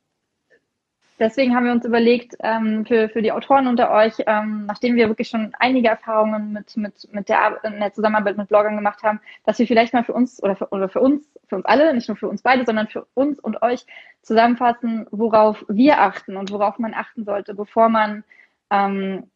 [1.20, 5.08] deswegen haben wir uns überlegt, ähm, für, für die Autoren unter euch, ähm, nachdem wir
[5.08, 9.20] wirklich schon einige Erfahrungen mit, mit, mit der, in der Zusammenarbeit mit Bloggern gemacht haben,
[9.46, 12.08] dass wir vielleicht mal für uns oder für, oder für uns, für uns alle, nicht
[12.08, 13.86] nur für uns beide, sondern für uns und euch
[14.22, 18.24] zusammenfassen, worauf wir achten und worauf man achten sollte, bevor man
[18.70, 19.30] ähm,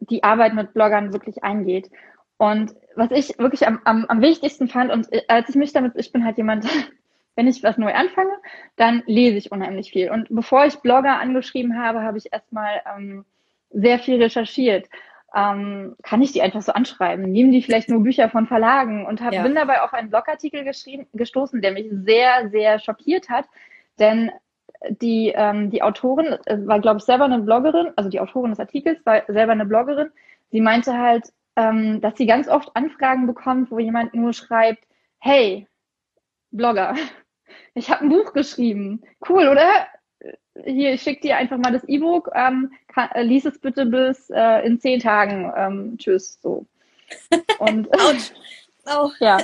[0.00, 1.90] die Arbeit mit Bloggern wirklich eingeht.
[2.36, 5.92] Und was ich wirklich am, am, am wichtigsten fand, und äh, als ich mich damit,
[5.96, 6.66] ich bin halt jemand,
[7.34, 8.32] wenn ich was neu anfange,
[8.76, 10.10] dann lese ich unheimlich viel.
[10.10, 13.24] Und bevor ich Blogger angeschrieben habe, habe ich erstmal ähm,
[13.70, 14.88] sehr viel recherchiert.
[15.34, 17.30] Ähm, kann ich die einfach so anschreiben?
[17.30, 19.06] Nehmen die vielleicht nur Bücher von Verlagen?
[19.06, 19.42] Und hab, ja.
[19.42, 23.46] bin dabei auf einen Blogartikel geschrieben, gestoßen, der mich sehr, sehr schockiert hat.
[23.98, 24.30] Denn
[24.90, 28.60] die, ähm, die Autorin äh, war, glaube ich, selber eine Bloggerin, also die Autorin des
[28.60, 30.10] Artikels war selber eine Bloggerin.
[30.50, 34.84] Sie meinte halt, ähm, dass sie ganz oft Anfragen bekommt, wo jemand nur schreibt,
[35.18, 35.66] hey,
[36.52, 36.94] Blogger,
[37.74, 39.02] ich habe ein Buch geschrieben.
[39.28, 39.86] Cool, oder?
[40.64, 42.30] Hier, ich schicke dir einfach mal das E-Book.
[42.34, 45.50] Ähm, kann, äh, lies es bitte bis äh, in zehn Tagen.
[45.56, 46.38] Ähm, tschüss.
[46.42, 46.66] So.
[47.58, 47.88] Und
[48.86, 49.10] oh.
[49.20, 49.38] ja.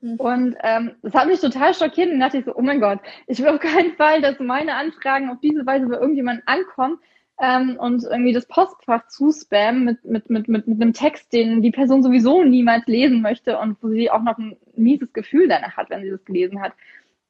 [0.00, 0.16] Mhm.
[0.16, 3.40] Und ähm, das hat mich total schockiert und dachte ich so, oh mein Gott, ich
[3.40, 6.98] will auf keinen Fall, dass meine Anfragen auf diese Weise bei irgendjemandem ankommen
[7.40, 11.70] ähm, und irgendwie das Postfach zuspammen mit, mit, mit, mit, mit einem Text, den die
[11.70, 15.90] Person sowieso niemals lesen möchte und wo sie auch noch ein mieses Gefühl danach hat,
[15.90, 16.72] wenn sie das gelesen hat.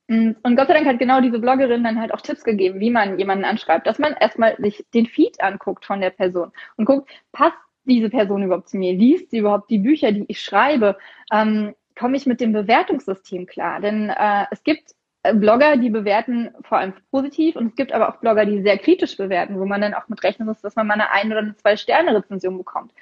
[0.08, 3.18] Und Gott sei Dank hat genau diese Bloggerin dann halt auch Tipps gegeben, wie man
[3.18, 7.58] jemanden anschreibt, dass man erstmal sich den Feed anguckt von der Person und guckt, passt
[7.84, 8.92] diese Person überhaupt zu mir?
[8.92, 10.96] Liest sie überhaupt die Bücher, die ich schreibe?
[11.32, 13.80] Ähm, komme ich mit dem Bewertungssystem klar?
[13.80, 14.94] Denn äh, es gibt
[15.34, 19.16] Blogger, die bewerten vor allem positiv und es gibt aber auch Blogger, die sehr kritisch
[19.16, 21.56] bewerten, wo man dann auch mit rechnen muss, dass man mal eine ein oder eine
[21.56, 22.92] zwei Sterne Rezension bekommt.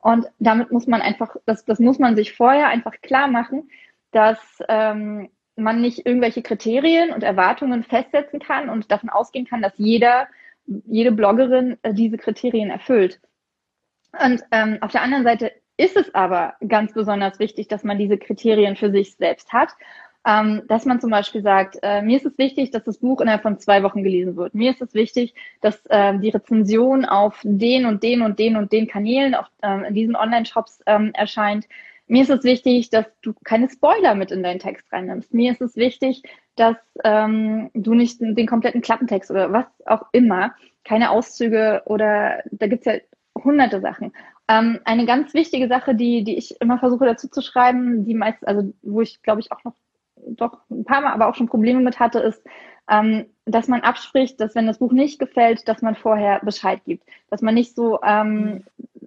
[0.00, 3.70] Und damit muss man einfach, das, das muss man sich vorher einfach klar machen,
[4.10, 9.72] dass ähm, man nicht irgendwelche Kriterien und Erwartungen festsetzen kann und davon ausgehen kann, dass
[9.76, 10.28] jeder,
[10.66, 13.20] jede Bloggerin äh, diese Kriterien erfüllt.
[14.12, 18.18] Und ähm, auf der anderen Seite ist es aber ganz besonders wichtig, dass man diese
[18.18, 19.70] Kriterien für sich selbst hat.
[20.26, 23.42] Ähm, dass man zum Beispiel sagt, äh, mir ist es wichtig, dass das Buch innerhalb
[23.42, 24.54] von zwei Wochen gelesen wird.
[24.54, 28.72] Mir ist es wichtig, dass äh, die Rezension auf den und den und den und
[28.72, 31.68] den Kanälen, auf, ähm, in diesen Online-Shops ähm, erscheint.
[32.06, 35.32] Mir ist es wichtig, dass du keine Spoiler mit in deinen Text reinnimmst.
[35.34, 36.22] Mir ist es wichtig,
[36.56, 42.66] dass ähm, du nicht den kompletten Klappentext oder was auch immer, keine Auszüge oder da
[42.66, 42.94] gibt's ja
[43.42, 44.12] hunderte Sachen.
[44.48, 48.46] Ähm, eine ganz wichtige Sache, die, die ich immer versuche dazu zu schreiben, die meist,
[48.46, 49.74] also wo ich glaube ich auch noch
[50.26, 52.42] doch ein paar Mal aber auch schon Probleme mit hatte, ist,
[52.90, 57.04] ähm, dass man abspricht, dass wenn das Buch nicht gefällt, dass man vorher Bescheid gibt.
[57.30, 58.64] Dass man nicht so, ähm,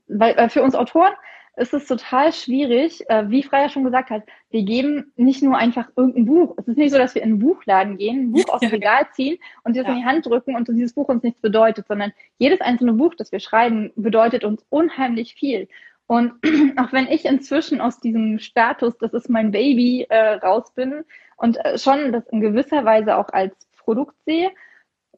[0.07, 1.13] weil, weil für uns Autoren
[1.57, 5.89] ist es total schwierig, äh, wie Freier schon gesagt hat, wir geben nicht nur einfach
[5.95, 6.53] irgendein Buch.
[6.57, 9.07] Es ist nicht so, dass wir in einen Buchladen gehen, ein Buch aus dem Regal
[9.13, 9.91] ziehen und das ja.
[9.91, 13.31] in die Hand drücken und dieses Buch uns nichts bedeutet, sondern jedes einzelne Buch, das
[13.31, 15.67] wir schreiben, bedeutet uns unheimlich viel.
[16.07, 16.33] Und
[16.77, 21.03] auch wenn ich inzwischen aus diesem Status, das ist mein Baby, äh, raus bin
[21.35, 24.51] und äh, schon das in gewisser Weise auch als Produkt sehe,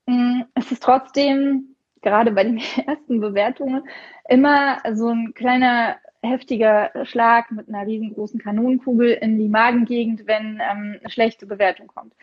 [0.08, 3.84] äh, es ist trotzdem gerade bei den ersten Bewertungen
[4.28, 10.98] immer so ein kleiner heftiger Schlag mit einer riesengroßen Kanonenkugel in die Magengegend, wenn ähm,
[11.00, 12.14] eine schlechte Bewertung kommt.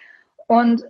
[0.46, 0.84] Und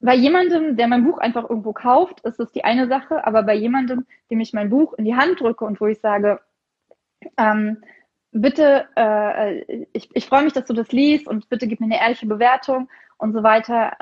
[0.00, 3.54] bei jemandem, der mein Buch einfach irgendwo kauft, ist es die eine Sache, aber bei
[3.54, 6.40] jemandem, dem ich mein Buch in die Hand drücke und wo ich sage,
[7.36, 7.82] ähm,
[8.32, 12.00] bitte, äh, ich, ich freue mich, dass du das liest und bitte gib mir eine
[12.00, 13.92] ehrliche Bewertung und so weiter,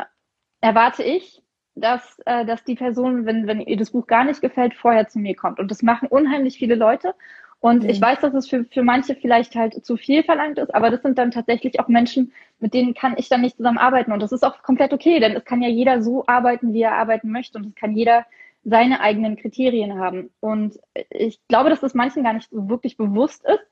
[0.61, 1.43] erwarte ich,
[1.75, 5.19] dass, äh, dass die Person, wenn, wenn ihr das Buch gar nicht gefällt, vorher zu
[5.19, 5.61] mir kommt.
[5.61, 7.15] Und das machen unheimlich viele Leute.
[7.61, 7.89] Und mhm.
[7.89, 11.03] ich weiß, dass es für, für manche vielleicht halt zu viel verlangt ist, aber das
[11.03, 14.13] sind dann tatsächlich auch Menschen, mit denen kann ich dann nicht zusammenarbeiten.
[14.13, 16.97] Und das ist auch komplett okay, denn es kann ja jeder so arbeiten, wie er
[16.97, 17.59] arbeiten möchte.
[17.59, 18.27] Und es kann jeder
[18.69, 20.31] seine eigenen Kriterien haben.
[20.41, 20.79] Und
[21.11, 23.65] ich glaube, dass das manchen gar nicht so wirklich bewusst ist.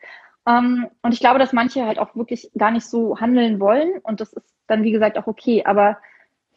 [0.47, 3.99] Ähm, und ich glaube, dass manche halt auch wirklich gar nicht so handeln wollen.
[4.05, 5.65] Und das ist dann, wie gesagt, auch okay.
[5.65, 5.99] Aber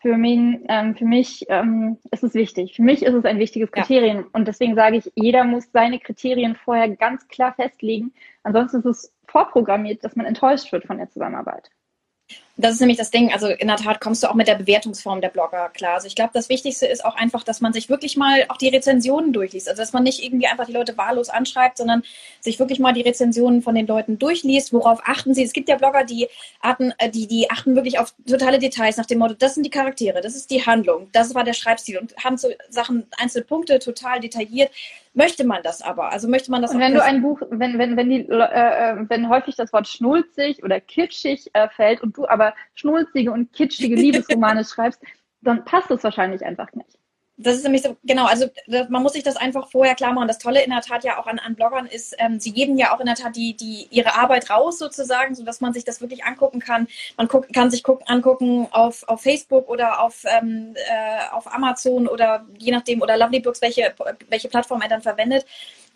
[0.02, 2.76] für mich, ähm, für mich ähm, ist es wichtig.
[2.76, 4.18] Für mich ist es ein wichtiges Kriterium.
[4.18, 4.26] Ja.
[4.34, 8.14] Und deswegen sage ich, jeder muss seine Kriterien vorher ganz klar festlegen.
[8.44, 11.72] Ansonsten ist es vorprogrammiert, dass man enttäuscht wird von der Zusammenarbeit.
[12.60, 13.32] Das ist nämlich das Ding.
[13.32, 15.94] Also in der Tat kommst du auch mit der Bewertungsform der Blogger klar.
[15.94, 18.70] Also ich glaube, das Wichtigste ist auch einfach, dass man sich wirklich mal auch die
[18.70, 19.70] Rezensionen durchliest.
[19.70, 22.02] Also dass man nicht irgendwie einfach die Leute wahllos anschreibt, sondern
[22.42, 24.74] sich wirklich mal die Rezensionen von den Leuten durchliest.
[24.74, 25.44] Worauf achten sie?
[25.44, 26.28] Es gibt ja Blogger, die,
[26.60, 29.70] achten, äh, die, die achten wirklich auf totale Details nach dem Motto, das sind die
[29.70, 33.78] Charaktere, das ist die Handlung, das war der Schreibstil und haben so Sachen, einzelne Punkte
[33.80, 34.72] total detailliert
[35.18, 36.12] möchte man das aber?
[36.12, 38.96] Also möchte man das Und wenn du ein Buch, wenn, wenn, wenn die, äh, äh,
[39.10, 43.96] wenn häufig das Wort schnulzig oder kitschig äh, fällt und du aber schnulzige und kitschige
[44.02, 45.02] Liebesromane schreibst,
[45.42, 46.98] dann passt es wahrscheinlich einfach nicht
[47.40, 48.48] das ist nämlich so, genau, also
[48.90, 50.28] man muss sich das einfach vorher klar machen.
[50.28, 52.96] Das Tolle in der Tat ja auch an, an Bloggern ist, ähm, sie geben ja
[52.96, 56.26] auch in der Tat die, die, ihre Arbeit raus sozusagen, sodass man sich das wirklich
[56.26, 56.88] angucken kann.
[57.16, 62.08] Man guck, kann sich gucken, angucken auf, auf Facebook oder auf, ähm, äh, auf Amazon
[62.08, 63.94] oder je nachdem, oder Lovely Books, welche,
[64.30, 65.46] welche Plattform er dann verwendet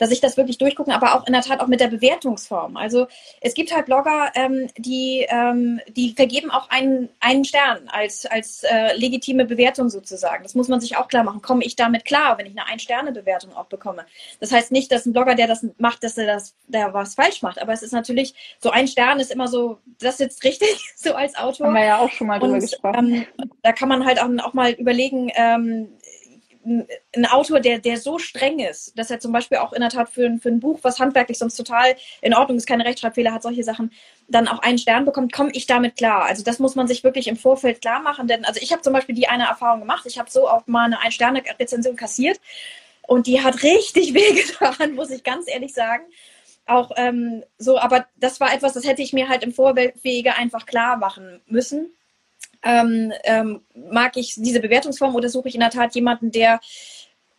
[0.02, 2.76] dass ich das wirklich durchgucken, aber auch in der Tat auch mit der Bewertungsform.
[2.76, 3.06] Also
[3.40, 8.64] es gibt halt Blogger, ähm, die, ähm, die vergeben auch einen, einen Stern als, als
[8.64, 10.42] äh, legitime Bewertung sozusagen.
[10.42, 11.44] Das muss man sich auch klar machen.
[11.44, 14.08] Komme ich damit klar, wenn ich eine Ein-Sterne-Bewertung auch bekomme?
[14.40, 17.44] Das heißt nicht, dass ein Blogger, der das macht, dass er das, der was falsch
[17.44, 21.14] macht, aber es ist natürlich, so ein Stern ist immer so, das sitzt richtig, so
[21.14, 21.68] als Autor.
[21.68, 23.14] Haben wir ja auch schon mal drüber Und, gesprochen.
[23.14, 23.26] Ähm,
[23.62, 25.90] da kann man halt auch, auch mal überlegen, ähm,
[26.64, 30.10] ein Autor, der, der so streng ist, dass er zum Beispiel auch in der Tat
[30.10, 33.64] für, für ein Buch, was handwerklich sonst total in Ordnung ist, keine Rechtschreibfehler hat, solche
[33.64, 33.92] Sachen,
[34.28, 36.24] dann auch einen Stern bekommt, komme ich damit klar.
[36.24, 38.94] Also das muss man sich wirklich im Vorfeld klar machen, denn also ich habe zum
[38.94, 42.40] Beispiel die eine Erfahrung gemacht, ich habe so auch mal eine Ein-Sterne-Rezension kassiert
[43.08, 46.04] und die hat richtig wehgetan, muss ich ganz ehrlich sagen.
[46.68, 50.66] auch ähm, so, aber das war etwas, das hätte ich mir halt im Vorwege einfach
[50.66, 51.92] klar machen müssen.
[52.64, 56.60] Ähm, ähm, mag ich diese Bewertungsform oder suche ich in der Tat jemanden, der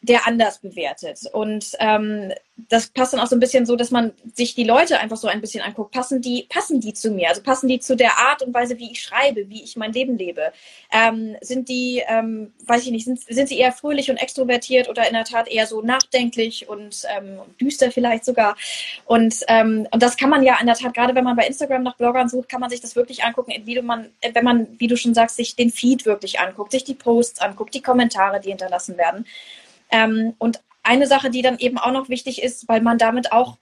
[0.03, 1.21] der anders bewertet.
[1.33, 2.33] Und ähm,
[2.69, 5.29] das passt dann auch so ein bisschen so, dass man sich die Leute einfach so
[5.29, 5.93] ein bisschen anguckt.
[5.93, 7.29] Passen die, passen die zu mir?
[7.29, 10.19] Also passen die zu der Art und Weise, wie ich schreibe, wie ich mein Leben
[10.19, 10.53] lebe?
[10.93, 15.07] Ähm, sind die, ähm, weiß ich nicht, sind, sind sie eher fröhlich und extrovertiert oder
[15.07, 18.57] in der Tat eher so nachdenklich und ähm, düster vielleicht sogar?
[19.05, 21.85] Und, ähm, und das kann man ja in der Tat, gerade wenn man bei Instagram
[21.85, 24.89] nach Bloggern sucht, kann man sich das wirklich angucken, wie du man, wenn man, wie
[24.89, 28.51] du schon sagst, sich den Feed wirklich anguckt, sich die Posts anguckt, die Kommentare, die
[28.51, 29.27] hinterlassen werden.
[29.93, 33.59] Ähm, und eine Sache, die dann eben auch noch wichtig ist, weil man damit auch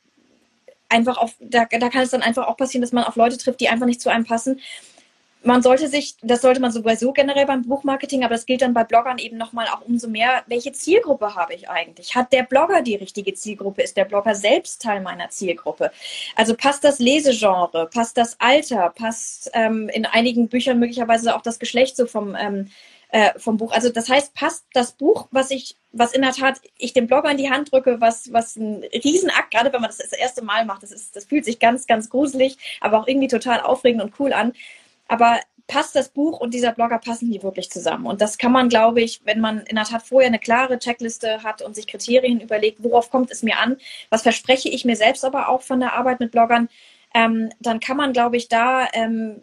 [0.88, 3.60] einfach auf, da, da kann es dann einfach auch passieren, dass man auf Leute trifft,
[3.60, 4.60] die einfach nicht zu einem passen.
[5.42, 8.84] Man sollte sich, das sollte man sowieso generell beim Buchmarketing, aber das gilt dann bei
[8.84, 12.14] Bloggern eben nochmal auch umso mehr, welche Zielgruppe habe ich eigentlich?
[12.14, 13.80] Hat der Blogger die richtige Zielgruppe?
[13.80, 15.92] Ist der Blogger selbst Teil meiner Zielgruppe?
[16.36, 21.58] Also passt das Lesegenre, passt das Alter, passt ähm, in einigen Büchern möglicherweise auch das
[21.58, 22.70] Geschlecht so vom, ähm,
[23.12, 23.72] äh, vom Buch.
[23.72, 27.30] Also das heißt, passt das Buch, was ich, was in der Tat ich dem Blogger
[27.30, 30.64] in die Hand drücke, was, was ein Riesenakt, gerade wenn man das das erste Mal
[30.64, 34.14] macht, das ist, das fühlt sich ganz, ganz gruselig, aber auch irgendwie total aufregend und
[34.18, 34.52] cool an.
[35.08, 38.06] Aber passt das Buch und dieser Blogger passen die wirklich zusammen?
[38.06, 41.42] Und das kann man, glaube ich, wenn man in der Tat vorher eine klare Checkliste
[41.42, 43.76] hat und sich Kriterien überlegt, worauf kommt es mir an,
[44.10, 46.68] was verspreche ich mir selbst aber auch von der Arbeit mit Bloggern,
[47.14, 49.42] ähm, dann kann man, glaube ich, da ähm,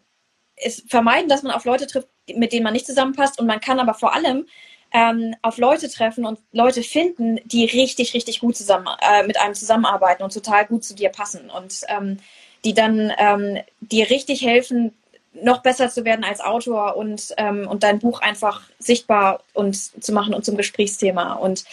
[0.58, 3.40] es vermeiden, dass man auf Leute trifft, mit denen man nicht zusammenpasst.
[3.40, 4.46] Und man kann aber vor allem
[4.94, 9.54] ähm, auf Leute treffen und Leute finden, die richtig, richtig gut zusammen äh, mit einem
[9.54, 12.20] zusammenarbeiten und total gut zu dir passen und ähm,
[12.64, 14.94] die dann ähm, dir richtig helfen,
[15.34, 20.12] noch besser zu werden als Autor und, ähm, und dein Buch einfach sichtbar und zu
[20.12, 21.34] machen und zum Gesprächsthema.
[21.34, 21.66] Und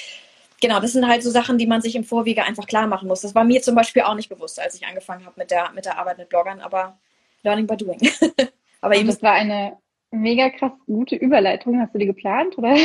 [0.60, 3.22] genau, das sind halt so Sachen, die man sich im Vorwege einfach klar machen muss.
[3.22, 5.86] Das war mir zum Beispiel auch nicht bewusst, als ich angefangen habe mit der, mit
[5.86, 6.98] der Arbeit mit Bloggern, aber
[7.42, 8.00] learning by doing.
[8.84, 9.78] Aber eben, das war eine
[10.10, 11.80] mega krass gute Überleitung.
[11.80, 12.76] Hast du die geplant, oder?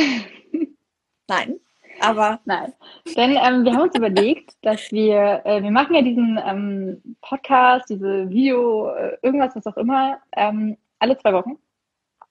[1.28, 1.60] Nein,
[2.00, 2.40] aber.
[2.46, 2.72] Nein.
[3.14, 7.90] Denn ähm, wir haben uns überlegt, dass wir, äh, wir machen ja diesen ähm, Podcast,
[7.90, 11.58] diese Video, äh, irgendwas, was auch immer, ähm, alle zwei Wochen.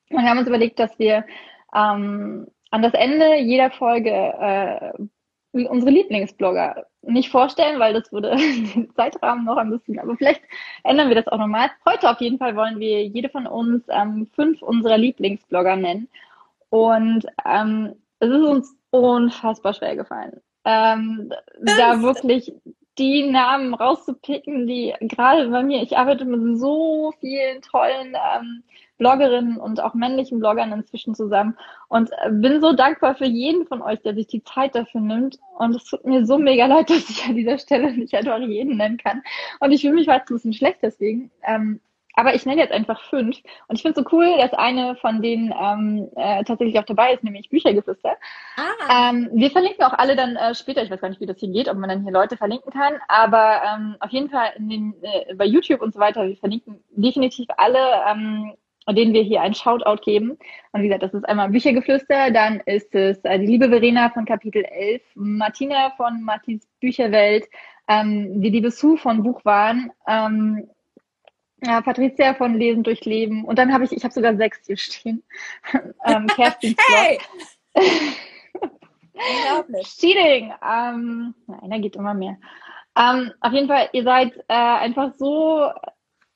[0.09, 1.23] Und wir haben uns überlegt, dass wir
[1.75, 4.93] ähm, an das Ende jeder Folge äh,
[5.51, 10.41] unsere Lieblingsblogger nicht vorstellen, weil das würde den Zeitrahmen noch ein bisschen, aber vielleicht
[10.83, 11.71] ändern wir das auch nochmal.
[11.87, 16.07] Heute auf jeden Fall wollen wir jede von uns ähm, fünf unserer Lieblingsblogger nennen.
[16.69, 21.31] Und ähm, es ist uns unfassbar schwer gefallen, ähm,
[21.77, 22.53] da wirklich
[22.97, 28.63] die Namen rauszupicken, die gerade bei mir, ich arbeite mit so vielen tollen ähm,
[28.99, 31.57] Bloggerinnen und auch männlichen Bloggern inzwischen zusammen
[31.87, 35.39] und äh, bin so dankbar für jeden von euch, der sich die Zeit dafür nimmt.
[35.57, 38.77] Und es tut mir so mega leid, dass ich an dieser Stelle nicht einfach jeden
[38.77, 39.23] nennen kann.
[39.59, 41.31] Und ich fühle mich jetzt ein bisschen schlecht deswegen.
[41.43, 41.79] Ähm,
[42.19, 43.37] aber ich nenne jetzt einfach fünf.
[43.67, 47.13] Und ich finde es so cool, dass eine von denen ähm, äh, tatsächlich auch dabei
[47.13, 48.17] ist, nämlich Büchergeflüster.
[48.57, 49.09] Ah.
[49.09, 51.49] Ähm, wir verlinken auch alle dann äh, später, ich weiß gar nicht, wie das hier
[51.49, 54.95] geht, ob man dann hier Leute verlinken kann, aber ähm, auf jeden Fall in den,
[55.01, 57.79] äh, bei YouTube und so weiter, wir verlinken definitiv alle
[58.89, 60.37] ähm, denen wir hier einen Shoutout geben.
[60.71, 64.25] Und wie gesagt, das ist einmal Büchergeflüster, dann ist es äh, die liebe Verena von
[64.25, 67.47] Kapitel 11, Martina von Martins Bücherwelt,
[67.87, 70.69] ähm, die liebe Sue von Buchwahn, ähm,
[71.63, 73.43] ja, Patricia von Lesen durch Leben.
[73.43, 75.23] Und dann habe ich, ich habe sogar sechs hier stehen.
[76.05, 77.19] ähm, Kerstin hey!
[79.83, 80.53] Cheating.
[80.63, 82.37] Ähm, nein, da geht immer mehr.
[82.97, 85.69] Ähm, auf jeden Fall, ihr seid äh, einfach so,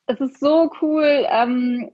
[0.08, 1.92] es ist so cool, ähm,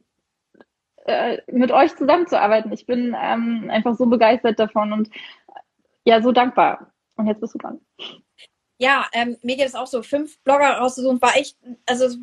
[1.09, 2.71] äh, mit euch zusammenzuarbeiten.
[2.71, 5.09] Ich bin ähm, einfach so begeistert davon und
[6.05, 6.91] ja, so dankbar.
[7.17, 7.79] Und jetzt bist du dran.
[8.81, 10.01] Ja, ähm, mir geht es auch so.
[10.01, 12.17] Fünf Blogger rauszusuchen war echt, also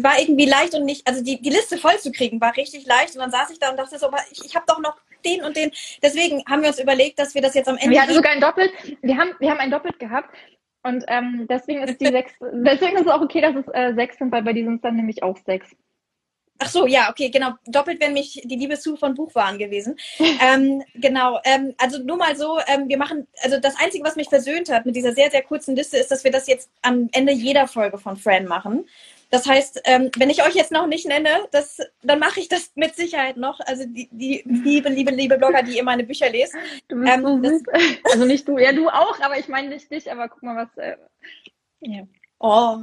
[0.00, 3.14] war irgendwie leicht und nicht, also die, die Liste voll zu kriegen war richtig leicht.
[3.14, 5.56] Und dann saß ich da und dachte so, ich, ich habe doch noch den und
[5.56, 5.70] den.
[6.02, 7.90] Deswegen haben wir uns überlegt, dass wir das jetzt am Ende.
[7.90, 10.34] Wir hatten sogar ein Doppelt, wir haben, wir haben ein Doppelt gehabt.
[10.82, 14.18] Und ähm, deswegen ist die sechs, deswegen ist es auch okay, dass es äh, sechs
[14.18, 15.68] sind, weil bei diesem ist dann nämlich auch sechs.
[16.64, 17.54] Ach so, ja, okay, genau.
[17.66, 19.96] Doppelt wäre mich die Liebe zu von Buchwaren gewesen.
[20.18, 21.40] ähm, genau.
[21.44, 24.86] Ähm, also nur mal so, ähm, wir machen, also das Einzige, was mich versöhnt hat
[24.86, 27.98] mit dieser sehr, sehr kurzen Liste, ist, dass wir das jetzt am Ende jeder Folge
[27.98, 28.86] von Fran machen.
[29.30, 32.70] Das heißt, ähm, wenn ich euch jetzt noch nicht nenne, das, dann mache ich das
[32.76, 33.58] mit Sicherheit noch.
[33.60, 36.54] Also die, die liebe, liebe, liebe Blogger, die ihr meine Bücher lest.
[36.86, 37.62] Du bist ähm, so das,
[38.12, 40.76] also nicht du, ja du auch, aber ich meine nicht dich, aber guck mal, was.
[40.76, 40.96] Äh,
[41.80, 42.06] ja.
[42.44, 42.78] Oh,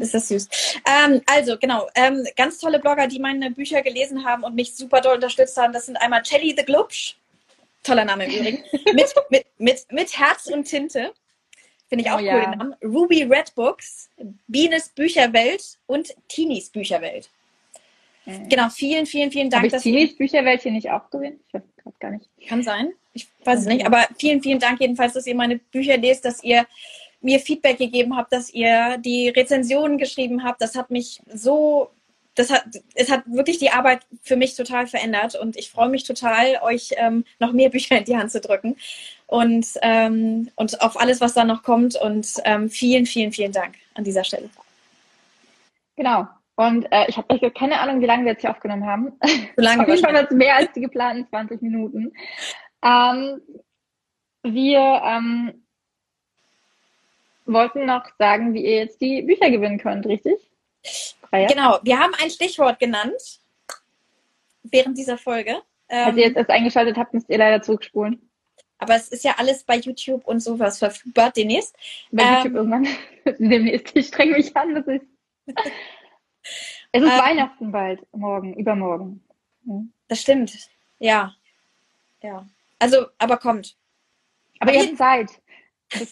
[0.00, 0.48] ist das süß.
[0.86, 5.00] Ähm, also, genau, ähm, ganz tolle Blogger, die meine Bücher gelesen haben und mich super
[5.00, 5.72] doll unterstützt haben.
[5.72, 7.16] Das sind einmal Chelly the Glubsch,
[7.82, 11.14] toller Name im Übrigen, mit, mit, mit, mit Herz und Tinte.
[11.88, 12.50] Finde ich auch oh, cool, ja.
[12.50, 12.74] den Namen.
[12.84, 14.10] Ruby Red Books,
[14.46, 17.30] Bienes Bücherwelt und Teenies Bücherwelt.
[18.26, 18.50] Mhm.
[18.50, 19.64] Genau, vielen, vielen, vielen Dank.
[19.64, 21.40] Habe ich Teenies Bücherwelt hier nicht auch gewinnen?
[21.48, 22.28] Ich weiß gerade gar nicht.
[22.46, 22.92] Kann sein.
[23.14, 23.86] Ich weiß es nicht.
[23.86, 26.66] Aber vielen, vielen Dank jedenfalls, dass ihr meine Bücher lest, dass ihr
[27.20, 30.62] mir Feedback gegeben habt, dass ihr die Rezensionen geschrieben habt.
[30.62, 31.90] Das hat mich so
[32.38, 32.64] das hat,
[32.94, 36.90] es hat wirklich die Arbeit für mich total verändert und ich freue mich total, euch
[36.96, 38.76] ähm, noch mehr Bücher in die Hand zu drücken
[39.26, 41.96] und, ähm, und auf alles, was da noch kommt.
[41.96, 44.48] Und ähm, vielen, vielen, vielen Dank an dieser Stelle.
[45.96, 46.28] Genau.
[46.56, 49.12] Und äh, ich habe keine Ahnung, wie lange wir jetzt hier aufgenommen haben.
[49.56, 52.12] So lange Auf jeden Fall jetzt mehr als die geplanten 20 Minuten.
[52.82, 53.40] Ähm,
[54.42, 55.67] wir ähm,
[57.48, 60.38] wollten noch sagen, wie ihr jetzt die Bücher gewinnen könnt, richtig?
[61.28, 61.46] Freya?
[61.46, 63.40] Genau, wir haben ein Stichwort genannt
[64.62, 65.62] während dieser Folge.
[65.88, 68.28] Als ihr jetzt erst eingeschaltet habt, müsst ihr leider zurückspulen.
[68.78, 71.74] Aber es ist ja alles bei YouTube und sowas verfügbar demnächst.
[72.12, 72.88] Bei ähm, YouTube irgendwann.
[73.38, 73.96] demnächst.
[73.96, 74.74] Ich streng mich an.
[74.74, 75.06] Das ist
[76.92, 79.24] es ist ähm, Weihnachten bald, morgen, übermorgen.
[79.64, 79.92] Hm.
[80.06, 80.56] Das stimmt.
[80.98, 81.34] Ja.
[82.22, 82.46] Ja.
[82.78, 83.76] Also, aber kommt.
[84.60, 85.30] Aber ihr habt Zeit.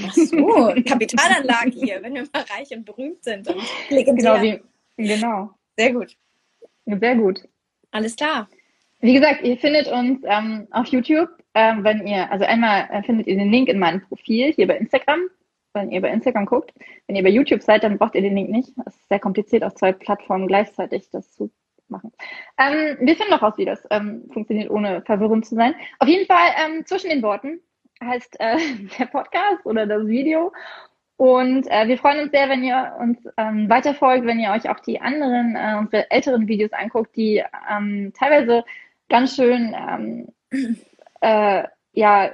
[0.06, 4.40] Ach so, Kapitalanlage hier, wenn wir mal reich und berühmt sind und legendär.
[4.40, 4.62] Genau,
[4.98, 5.52] wie, genau.
[5.78, 6.16] Sehr gut.
[6.86, 7.48] Sehr gut.
[7.92, 8.50] Alles klar.
[9.02, 13.28] Wie gesagt, ihr findet uns ähm, auf YouTube, ähm, wenn ihr, also einmal äh, findet
[13.28, 15.30] ihr den Link in meinem Profil hier bei Instagram,
[15.74, 16.74] wenn ihr bei Instagram guckt.
[17.08, 18.74] Wenn ihr bei YouTube seid, dann braucht ihr den Link nicht.
[18.86, 21.52] Es ist sehr kompliziert, auf zwei Plattformen gleichzeitig das zu
[21.88, 22.12] machen.
[22.58, 25.76] Ähm, wir finden noch raus, wie das ähm, funktioniert, ohne verwirrend zu sein.
[26.00, 27.60] Auf jeden Fall ähm, zwischen den Worten
[28.04, 28.58] heißt äh,
[29.00, 30.52] der Podcast oder das Video.
[31.18, 34.80] Und äh, wir freuen uns sehr, wenn ihr uns ähm, weiterfolgt, wenn ihr euch auch
[34.80, 38.64] die anderen, äh, unsere älteren Videos anguckt, die ähm, teilweise
[39.10, 40.28] ganz schön ähm,
[41.22, 42.32] äh, ja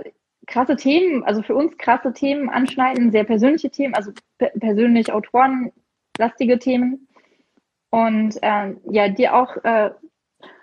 [0.48, 4.12] krasse Themen, also für uns krasse Themen anschneiden, sehr persönliche Themen, also
[4.60, 7.08] persönlich autorenlastige Themen.
[7.90, 9.92] Und ähm, ja, dir auch äh,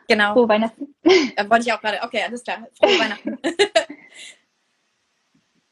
[0.08, 0.34] genau.
[0.34, 0.94] frohe Weihnachten.
[1.36, 2.66] Da wollte ich auch gerade, okay, alles klar.
[2.78, 3.38] Frohe Weihnachten.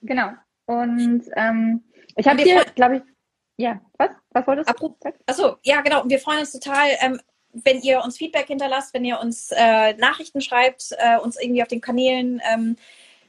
[0.03, 0.31] genau.
[0.67, 1.85] Und ähm,
[2.17, 3.03] ich habe hier, glaube ich,
[3.57, 4.11] ja, was?
[4.31, 4.97] Was wolltest du?
[5.27, 6.03] Achso, ja, genau.
[6.03, 7.21] Und wir freuen uns total, ähm,
[7.53, 11.69] wenn ihr uns Feedback hinterlasst, wenn ihr uns äh, Nachrichten schreibt, äh, uns irgendwie auf
[11.69, 12.77] den Kanälen ähm,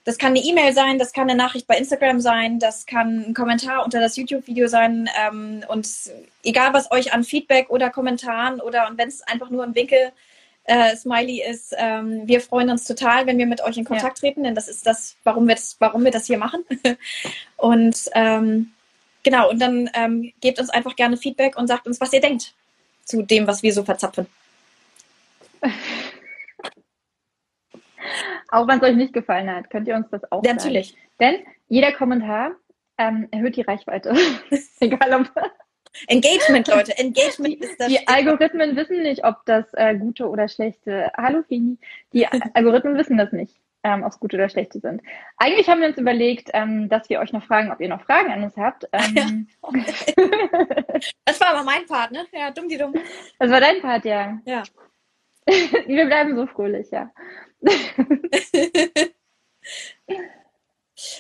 [0.04, 3.34] das kann eine E-Mail sein, das kann eine Nachricht bei Instagram sein, das kann ein
[3.34, 5.10] Kommentar unter das YouTube-Video sein.
[5.28, 5.88] Ähm, und
[6.44, 10.12] egal, was euch an Feedback oder Kommentaren oder und wenn es einfach nur ein Winkel
[10.64, 14.22] äh, Smiley ist, ähm, wir freuen uns total, wenn wir mit euch in Kontakt ja.
[14.22, 16.64] treten, denn das ist das, warum wir das, warum wir das hier machen.
[17.58, 18.72] und ähm,
[19.22, 22.54] genau, und dann ähm, gebt uns einfach gerne Feedback und sagt uns, was ihr denkt
[23.06, 24.26] zu dem, was wir so verzapfen.
[28.52, 30.96] Auch wenn es euch nicht gefallen hat, könnt ihr uns das auch ja, Natürlich.
[31.20, 31.40] Denn
[31.70, 32.52] jeder Kommentar
[32.98, 34.14] ähm, erhöht die Reichweite.
[34.80, 35.32] Egal ob.
[36.08, 36.92] Engagement, Leute.
[36.98, 37.88] Engagement ist das.
[37.88, 38.18] Die Stichwort.
[38.18, 41.12] Algorithmen wissen nicht, ob das äh, gute oder schlechte.
[41.18, 41.78] Hallo Fini.
[42.14, 45.02] Die Algorithmen wissen das nicht, ähm, ob es gute oder schlechte sind.
[45.38, 48.32] Eigentlich haben wir uns überlegt, ähm, dass wir euch noch fragen, ob ihr noch Fragen
[48.32, 48.86] an uns habt.
[48.92, 49.48] Ähm,
[51.26, 52.26] das war aber mein Part, ne?
[52.34, 52.94] Ja, dumm die dumm.
[53.40, 54.40] Das war dein Part, ja.
[54.46, 54.64] Ja.
[55.46, 57.12] wir bleiben so fröhlich, ja.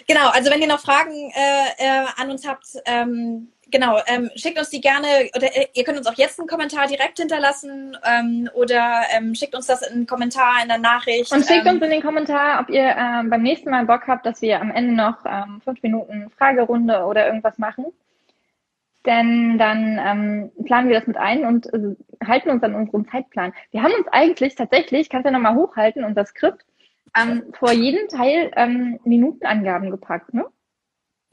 [0.07, 4.57] genau, also wenn ihr noch Fragen äh, äh, an uns habt, ähm, genau, ähm, schickt
[4.59, 8.49] uns die gerne oder äh, ihr könnt uns auch jetzt einen Kommentar direkt hinterlassen ähm,
[8.53, 11.31] oder ähm, schickt uns das in einen Kommentar in der Nachricht.
[11.31, 14.25] Und schickt ähm, uns in den Kommentar, ob ihr ähm, beim nächsten Mal Bock habt,
[14.25, 17.85] dass wir am Ende noch ähm, fünf Minuten Fragerunde oder irgendwas machen.
[19.05, 21.95] Denn dann ähm, planen wir das mit ein und äh,
[22.25, 23.53] halten uns an unseren Zeitplan.
[23.71, 26.65] Wir haben uns eigentlich tatsächlich, kannst du ja nochmal hochhalten das Skript,
[27.17, 30.45] ähm, vor jeden Teil ähm, Minutenangaben gepackt, ne?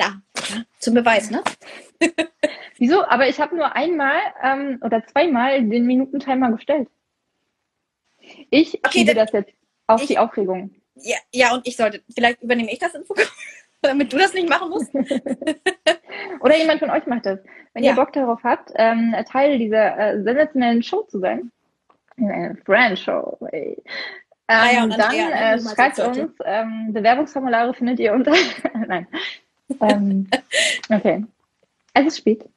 [0.01, 0.21] Ja,
[0.79, 1.43] zum Beweis, ne?
[2.79, 3.05] Wieso?
[3.05, 6.89] Aber ich habe nur einmal ähm, oder zweimal den Minutentimer gestellt.
[8.51, 9.53] Ich okay, schiebe das jetzt
[9.87, 10.75] auf ich, die Aufregung.
[10.95, 13.33] Ja, ja, und ich sollte, vielleicht übernehme ich das in Zukunft,
[13.83, 14.93] damit du das nicht machen musst.
[16.41, 17.41] oder jemand von euch macht das.
[17.75, 17.91] Wenn ja.
[17.91, 21.51] ihr Bock darauf habt, ähm, Teil dieser äh, sensationellen Show zu sein,
[22.17, 23.83] eine Friend-Show, ey.
[24.51, 28.33] Ähm, ah ja, dann Andrea, äh, schreibt uns, ähm, Bewerbungsformulare findet ihr unter.
[28.87, 29.07] Nein.
[29.81, 30.27] ähm,
[30.89, 31.25] okay.
[31.93, 32.49] Es ist spät.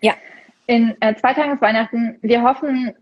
[0.00, 0.14] Ja.
[0.66, 2.18] In äh, zwei Tagen ist Weihnachten.
[2.22, 2.94] Wir hoffen,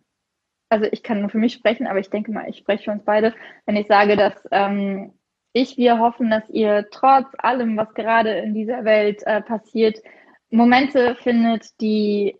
[0.70, 3.04] also ich kann nur für mich sprechen, aber ich denke mal, ich spreche für uns
[3.04, 3.34] beide,
[3.66, 5.12] wenn ich sage, dass ähm,
[5.54, 10.02] ich, wir hoffen, dass ihr trotz allem, was gerade in dieser Welt äh, passiert,
[10.50, 12.36] Momente findet, die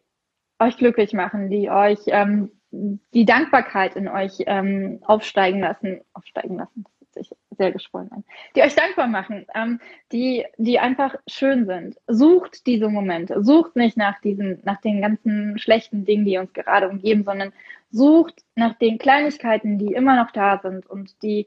[0.58, 6.84] euch glücklich machen, die euch ähm, die Dankbarkeit in euch ähm, aufsteigen lassen, aufsteigen lassen,
[6.84, 8.24] das sich sehr geschwollen an,
[8.56, 9.78] die euch dankbar machen, ähm,
[10.10, 11.96] die, die einfach schön sind.
[12.08, 16.88] Sucht diese Momente, sucht nicht nach diesen, nach den ganzen schlechten Dingen, die uns gerade
[16.88, 17.52] umgeben, sondern
[17.92, 21.46] sucht nach den Kleinigkeiten, die immer noch da sind und die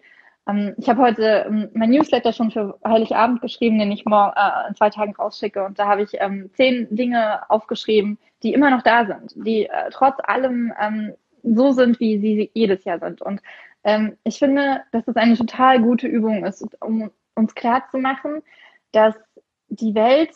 [0.77, 4.75] ich habe heute ähm, mein Newsletter schon für Heiligabend geschrieben, den ich morgen äh, in
[4.75, 5.65] zwei Tagen rausschicke.
[5.65, 9.89] Und da habe ich ähm, zehn Dinge aufgeschrieben, die immer noch da sind, die äh,
[9.91, 13.21] trotz allem ähm, so sind, wie sie jedes Jahr sind.
[13.21, 13.41] Und
[13.83, 18.41] ähm, ich finde, dass es eine total gute Übung ist, um uns klar zu machen,
[18.91, 19.15] dass
[19.67, 20.31] die Welt,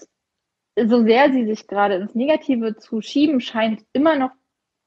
[0.75, 4.31] so sehr sie sich gerade ins Negative zu schieben scheint, immer noch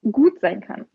[0.03, 0.87] gut sein kann.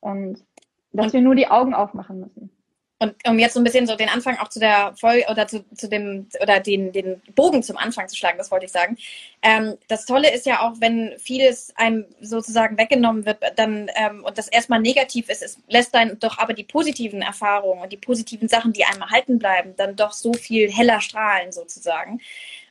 [0.00, 0.44] Und
[0.92, 2.55] dass wir nur die Augen aufmachen müssen.
[2.98, 5.64] Und um jetzt so ein bisschen so den Anfang auch zu der Folge oder zu,
[5.74, 8.96] zu dem oder den, den Bogen zum Anfang zu schlagen, das wollte ich sagen.
[9.42, 14.38] Ähm, das Tolle ist ja auch, wenn vieles einem sozusagen weggenommen wird, dann ähm, und
[14.38, 18.48] das erstmal negativ ist, es lässt dann doch aber die positiven Erfahrungen und die positiven
[18.48, 22.20] Sachen, die einem erhalten bleiben, dann doch so viel heller strahlen sozusagen.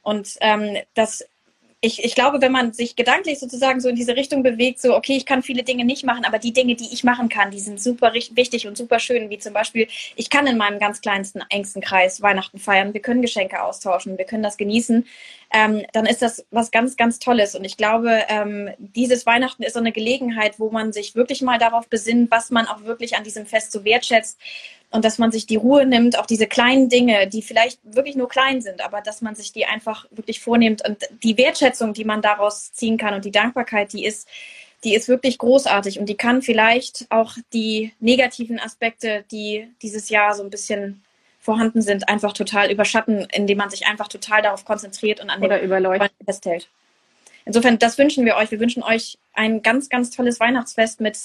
[0.01, 1.23] Und ähm, das
[1.85, 5.15] ich, ich glaube, wenn man sich gedanklich sozusagen so in diese Richtung bewegt, so, okay,
[5.15, 7.79] ich kann viele Dinge nicht machen, aber die Dinge, die ich machen kann, die sind
[7.79, 11.83] super wichtig und super schön, wie zum Beispiel, ich kann in meinem ganz kleinsten, engsten
[11.83, 15.05] Kreis Weihnachten feiern, wir können Geschenke austauschen, wir können das genießen,
[15.53, 17.53] ähm, dann ist das was ganz, ganz Tolles.
[17.55, 21.59] Und ich glaube, ähm, dieses Weihnachten ist so eine Gelegenheit, wo man sich wirklich mal
[21.59, 24.39] darauf besinnt, was man auch wirklich an diesem Fest so wertschätzt
[24.95, 28.29] und dass man sich die Ruhe nimmt, auch diese kleinen Dinge, die vielleicht wirklich nur
[28.29, 32.21] klein sind, aber dass man sich die einfach wirklich vornimmt und die Wertschätzung, die man
[32.21, 34.27] daraus ziehen kann und die Dankbarkeit, die ist,
[34.83, 40.33] die ist wirklich großartig und die kann vielleicht auch die negativen Aspekte, die dieses Jahr
[40.33, 41.03] so ein bisschen
[41.39, 45.59] vorhanden sind, einfach total überschatten, indem man sich einfach total darauf konzentriert und an Oder
[45.59, 45.65] den
[46.25, 46.69] festhält.
[47.45, 48.49] Insofern, das wünschen wir euch.
[48.49, 51.17] Wir wünschen euch ein ganz, ganz tolles Weihnachtsfest mit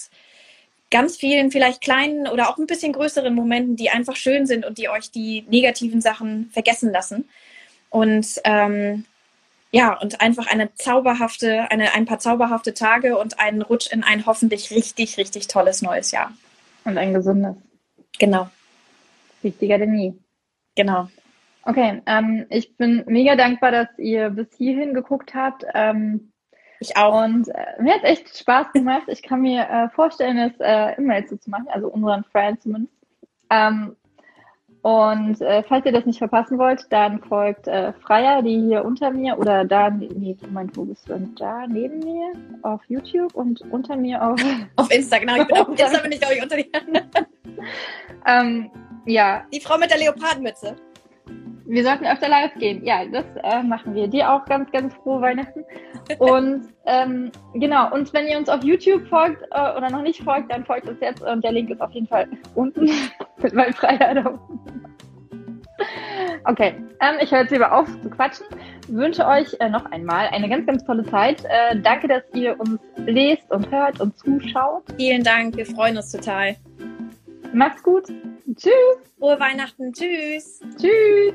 [0.91, 4.79] ganz vielen vielleicht kleinen oder auch ein bisschen größeren Momenten, die einfach schön sind und
[4.79, 7.29] die euch die negativen Sachen vergessen lassen.
[7.91, 9.05] Und ähm,
[9.73, 14.27] ja, und einfach eine zauberhafte, eine, ein paar zauberhafte Tage und einen Rutsch in ein
[14.27, 16.33] hoffentlich richtig, richtig tolles neues Jahr.
[16.85, 17.57] Und ein gesundes.
[18.19, 18.51] Genau.
[19.43, 20.19] Wichtiger denn nie.
[20.75, 21.09] Genau.
[21.63, 25.65] Okay, ähm, ich bin mega dankbar, dass ihr bis hierhin geguckt habt.
[25.75, 26.30] Ähm,
[26.81, 27.25] ich auch.
[27.25, 29.05] Und äh, mir hat echt Spaß gemacht.
[29.09, 32.63] Ich kann mir äh, vorstellen, es äh, immer jetzt so zu machen, also unseren Friends
[32.63, 32.95] zumindest.
[33.51, 33.97] Ähm,
[34.83, 39.11] und äh, falls ihr das nicht verpassen wollt, dann folgt äh, Freier, die hier unter
[39.11, 41.35] mir oder da, nee, Moment, wo bist du denn?
[41.35, 44.41] Da neben mir auf YouTube und unter mir auf...
[44.77, 45.37] Auf Insta, genau.
[45.37, 46.67] Ich bin auf Insta, bin ich, glaube ich, unter dir.
[48.27, 48.71] ähm,
[49.05, 49.45] ja.
[49.53, 50.77] Die Frau mit der Leopardenmütze.
[51.67, 52.85] Wir sollten öfter live gehen.
[52.85, 54.09] Ja, das äh, machen wir.
[54.09, 55.65] Dir auch ganz, ganz frohe Weihnachten.
[56.19, 60.51] Und ähm, genau, und wenn ihr uns auf YouTube folgt äh, oder noch nicht folgt,
[60.51, 62.91] dann folgt uns jetzt und der Link ist auf jeden Fall unten,
[63.37, 64.85] weil Freiheit da unten.
[66.45, 68.47] Okay, ähm, ich höre jetzt lieber auf zu quatschen.
[68.89, 71.45] Wünsche euch äh, noch einmal eine ganz, ganz tolle Zeit.
[71.45, 74.85] Äh, danke, dass ihr uns lest und hört und zuschaut.
[74.97, 76.57] Vielen Dank, wir freuen uns total.
[77.53, 78.05] Macht's gut.
[78.57, 78.73] Tschüss.
[79.19, 79.93] Frohe Weihnachten.
[79.93, 80.61] Tschüss.
[80.79, 81.35] Tschüss.